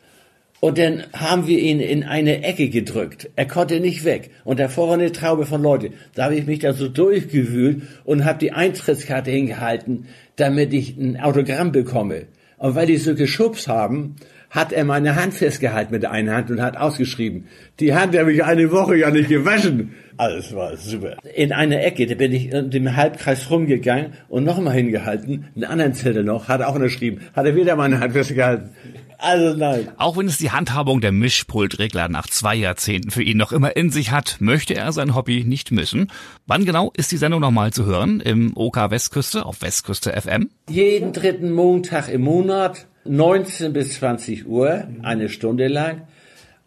und 0.59 0.77
dann 0.79 1.03
haben 1.13 1.47
wir 1.47 1.59
ihn 1.59 1.79
in 1.79 2.03
eine 2.03 2.43
Ecke 2.43 2.69
gedrückt. 2.69 3.29
Er 3.35 3.45
konnte 3.45 3.79
nicht 3.79 4.05
weg. 4.05 4.31
Und 4.43 4.59
davor 4.59 4.87
war 4.87 4.95
eine 4.95 5.11
Traube 5.11 5.45
von 5.45 5.61
Leuten. 5.61 5.93
Da 6.15 6.25
habe 6.25 6.35
ich 6.35 6.47
mich 6.47 6.59
dann 6.59 6.73
so 6.73 6.87
durchgewühlt 6.87 7.83
und 8.05 8.25
habe 8.25 8.39
die 8.39 8.53
Eintrittskarte 8.53 9.29
hingehalten, 9.29 10.07
damit 10.35 10.73
ich 10.73 10.97
ein 10.97 11.19
Autogramm 11.19 11.71
bekomme. 11.71 12.23
Und 12.57 12.73
weil 12.73 12.87
die 12.87 12.97
so 12.97 13.13
geschubst 13.13 13.67
haben, 13.67 14.15
hat 14.49 14.71
er 14.71 14.83
meine 14.85 15.15
Hand 15.15 15.35
festgehalten 15.35 15.93
mit 15.93 16.03
der 16.03 16.11
einen 16.11 16.31
Hand 16.31 16.49
und 16.49 16.61
hat 16.61 16.77
ausgeschrieben. 16.77 17.45
Die 17.79 17.93
Hand 17.93 18.17
habe 18.17 18.33
ich 18.33 18.43
eine 18.43 18.71
Woche 18.71 18.95
ja 18.95 19.11
nicht 19.11 19.29
gewaschen. 19.29 19.93
Alles 20.15 20.55
war 20.55 20.75
super. 20.77 21.17
In 21.35 21.51
einer 21.51 21.83
Ecke, 21.83 22.07
da 22.07 22.15
bin 22.15 22.31
ich 22.31 22.51
in 22.51 22.71
dem 22.71 22.95
Halbkreis 22.95 23.51
rumgegangen 23.51 24.13
und 24.29 24.45
nochmal 24.45 24.73
hingehalten. 24.73 25.47
Einen 25.53 25.65
anderen 25.65 25.93
Zettel 25.93 26.23
noch, 26.23 26.47
hat 26.47 26.63
auch 26.63 26.73
unterschrieben. 26.73 27.21
Hat 27.35 27.45
er 27.45 27.55
wieder 27.55 27.75
meine 27.75 27.99
Hand 27.99 28.13
festgehalten. 28.13 28.71
Also 29.17 29.57
nein. 29.57 29.89
Auch 29.97 30.17
wenn 30.17 30.27
es 30.27 30.37
die 30.37 30.51
Handhabung 30.51 31.01
der 31.01 31.11
Mischpultregler 31.11 32.07
nach 32.07 32.27
zwei 32.27 32.55
Jahrzehnten 32.55 33.09
für 33.09 33.23
ihn 33.23 33.37
noch 33.37 33.51
immer 33.51 33.75
in 33.75 33.89
sich 33.89 34.11
hat, 34.11 34.37
möchte 34.39 34.75
er 34.75 34.91
sein 34.91 35.15
Hobby 35.15 35.43
nicht 35.43 35.71
missen. 35.71 36.11
Wann 36.45 36.65
genau 36.65 36.91
ist 36.95 37.11
die 37.11 37.17
Sendung 37.17 37.41
nochmal 37.41 37.73
zu 37.73 37.85
hören? 37.85 38.19
Im 38.19 38.55
OK 38.55 38.77
Westküste 38.77 39.45
auf 39.45 39.61
Westküste 39.61 40.13
FM? 40.19 40.49
Jeden 40.69 41.13
dritten 41.13 41.51
Montag 41.51 42.09
im 42.09 42.21
Monat, 42.21 42.85
19 43.05 43.73
bis 43.73 43.95
20 43.95 44.47
Uhr, 44.47 44.87
eine 45.01 45.29
Stunde 45.29 45.67
lang. 45.67 46.03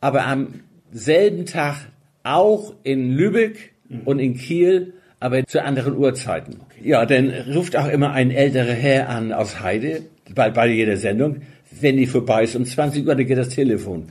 Aber 0.00 0.26
am 0.26 0.60
selben 0.90 1.46
Tag 1.46 1.76
auch 2.24 2.74
in 2.82 3.12
Lübeck 3.14 3.74
und 4.04 4.18
in 4.18 4.36
Kiel, 4.36 4.94
aber 5.20 5.44
zu 5.46 5.62
anderen 5.62 5.96
Uhrzeiten. 5.96 6.60
Ja, 6.82 7.06
dann 7.06 7.30
ruft 7.54 7.76
auch 7.76 7.88
immer 7.88 8.12
ein 8.12 8.30
älterer 8.30 8.72
Herr 8.72 9.08
an 9.08 9.32
aus 9.32 9.60
Heide, 9.60 10.02
bei, 10.34 10.50
bei 10.50 10.68
jeder 10.68 10.96
Sendung 10.96 11.42
wenn 11.70 11.96
die 11.96 12.06
vorbei 12.06 12.44
ist. 12.44 12.56
Um 12.56 12.64
20 12.64 13.06
Uhr, 13.06 13.14
dann 13.14 13.26
geht 13.26 13.38
das 13.38 13.50
Telefon. 13.50 14.10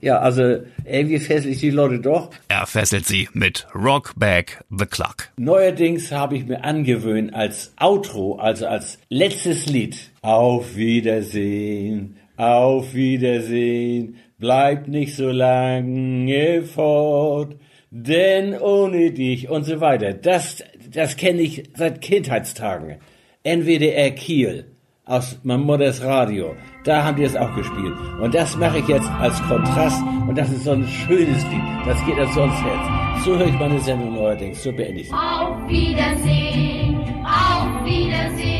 Ja, 0.00 0.18
also 0.18 0.58
irgendwie 0.84 1.18
fessel 1.18 1.52
ich 1.52 1.60
die 1.60 1.70
Leute 1.70 2.00
doch. 2.00 2.30
Er 2.48 2.66
fesselt 2.66 3.06
sie 3.06 3.28
mit 3.32 3.66
Rock 3.74 4.14
Back 4.16 4.64
the 4.70 4.86
Clock. 4.86 5.30
Neuerdings 5.36 6.12
habe 6.12 6.36
ich 6.36 6.46
mir 6.46 6.64
angewöhnt 6.64 7.34
als 7.34 7.72
Outro, 7.78 8.36
also 8.36 8.66
als 8.66 8.98
letztes 9.08 9.66
Lied. 9.66 10.10
Auf 10.22 10.76
Wiedersehen, 10.76 12.16
auf 12.36 12.94
Wiedersehen, 12.94 14.16
bleibt 14.38 14.88
nicht 14.88 15.14
so 15.14 15.30
lange 15.30 16.62
fort, 16.62 17.56
denn 17.90 18.54
ohne 18.58 19.12
dich 19.12 19.48
und 19.48 19.64
so 19.64 19.80
weiter. 19.80 20.12
Das, 20.12 20.62
das 20.90 21.16
kenne 21.16 21.42
ich 21.42 21.70
seit 21.74 22.00
Kindheitstagen. 22.00 22.96
NWDR 23.44 24.10
Kiel 24.10 24.66
aus 25.08 25.38
Mamudas 25.42 26.02
Radio. 26.02 26.54
Da 26.84 27.04
haben 27.04 27.16
die 27.16 27.24
es 27.24 27.34
auch 27.34 27.54
gespielt. 27.56 27.94
Und 28.20 28.34
das 28.34 28.56
mache 28.56 28.78
ich 28.78 28.88
jetzt 28.88 29.10
als 29.20 29.42
Kontrast. 29.48 30.02
Und 30.28 30.36
das 30.36 30.50
ist 30.50 30.64
so 30.64 30.72
ein 30.72 30.86
schönes 30.86 31.42
Lied. 31.44 31.62
Das 31.86 32.04
geht 32.04 32.18
also 32.18 32.42
ans 32.42 32.62
Herz. 32.62 33.24
So 33.24 33.36
höre 33.36 33.46
ich 33.46 33.58
meine 33.58 33.80
Sendung 33.80 34.14
neuerdings. 34.14 34.62
So 34.62 34.72
beende 34.72 35.00
ich 35.00 35.08
sie. 35.08 35.14
Auf 35.14 35.68
Wiedersehen, 35.68 37.00
auf 37.24 37.84
Wiedersehen. 37.84 38.57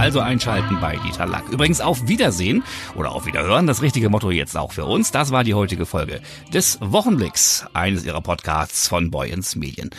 Also 0.00 0.20
einschalten 0.20 0.78
bei 0.80 0.96
Dieter 0.96 1.26
Lack. 1.26 1.50
Übrigens 1.50 1.82
auf 1.82 2.08
Wiedersehen 2.08 2.64
oder 2.94 3.12
auf 3.12 3.26
Wiederhören, 3.26 3.66
das 3.66 3.82
richtige 3.82 4.08
Motto 4.08 4.30
jetzt 4.30 4.56
auch 4.56 4.72
für 4.72 4.86
uns. 4.86 5.10
Das 5.10 5.30
war 5.30 5.44
die 5.44 5.52
heutige 5.52 5.84
Folge 5.84 6.22
des 6.54 6.78
Wochenblicks, 6.80 7.66
eines 7.74 8.06
ihrer 8.06 8.22
Podcasts 8.22 8.88
von 8.88 9.10
Boyens 9.10 9.56
Medien. 9.56 9.90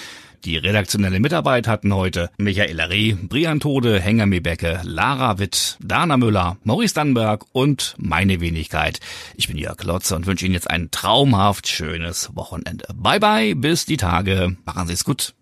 Die 0.44 0.58
redaktionelle 0.58 1.20
Mitarbeit 1.20 1.68
hatten 1.68 1.94
heute 1.94 2.32
Michael 2.40 2.82
Reh, 2.82 3.14
Brian 3.14 3.60
Tode, 3.60 4.00
Henger 4.00 4.26
Mebecke, 4.26 4.82
Lara 4.84 5.38
Witt, 5.38 5.78
Dana 5.80 6.18
Müller, 6.18 6.58
Maurice 6.64 6.96
Dannenberg 6.96 7.46
und 7.52 7.94
meine 8.00 8.42
Wenigkeit. 8.42 9.00
Ich 9.36 9.50
bin 9.50 9.58
Jörg 9.60 9.84
Lotze 9.84 10.16
und 10.16 10.26
wünsche 10.26 10.48
Ihnen 10.48 10.56
jetzt 10.56 10.72
ein 10.72 10.90
traumhaft 10.90 11.68
schönes 11.68 12.36
Wochenende. 12.36 12.88
Bye 12.96 13.20
bye, 13.20 13.54
bis 13.54 13.86
die 13.86 13.98
Tage. 13.98 14.58
Machen 14.66 14.88
Sie 14.88 14.94
es 14.94 15.04
gut. 15.04 15.36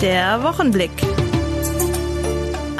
Der 0.00 0.40
Wochenblick. 0.44 0.92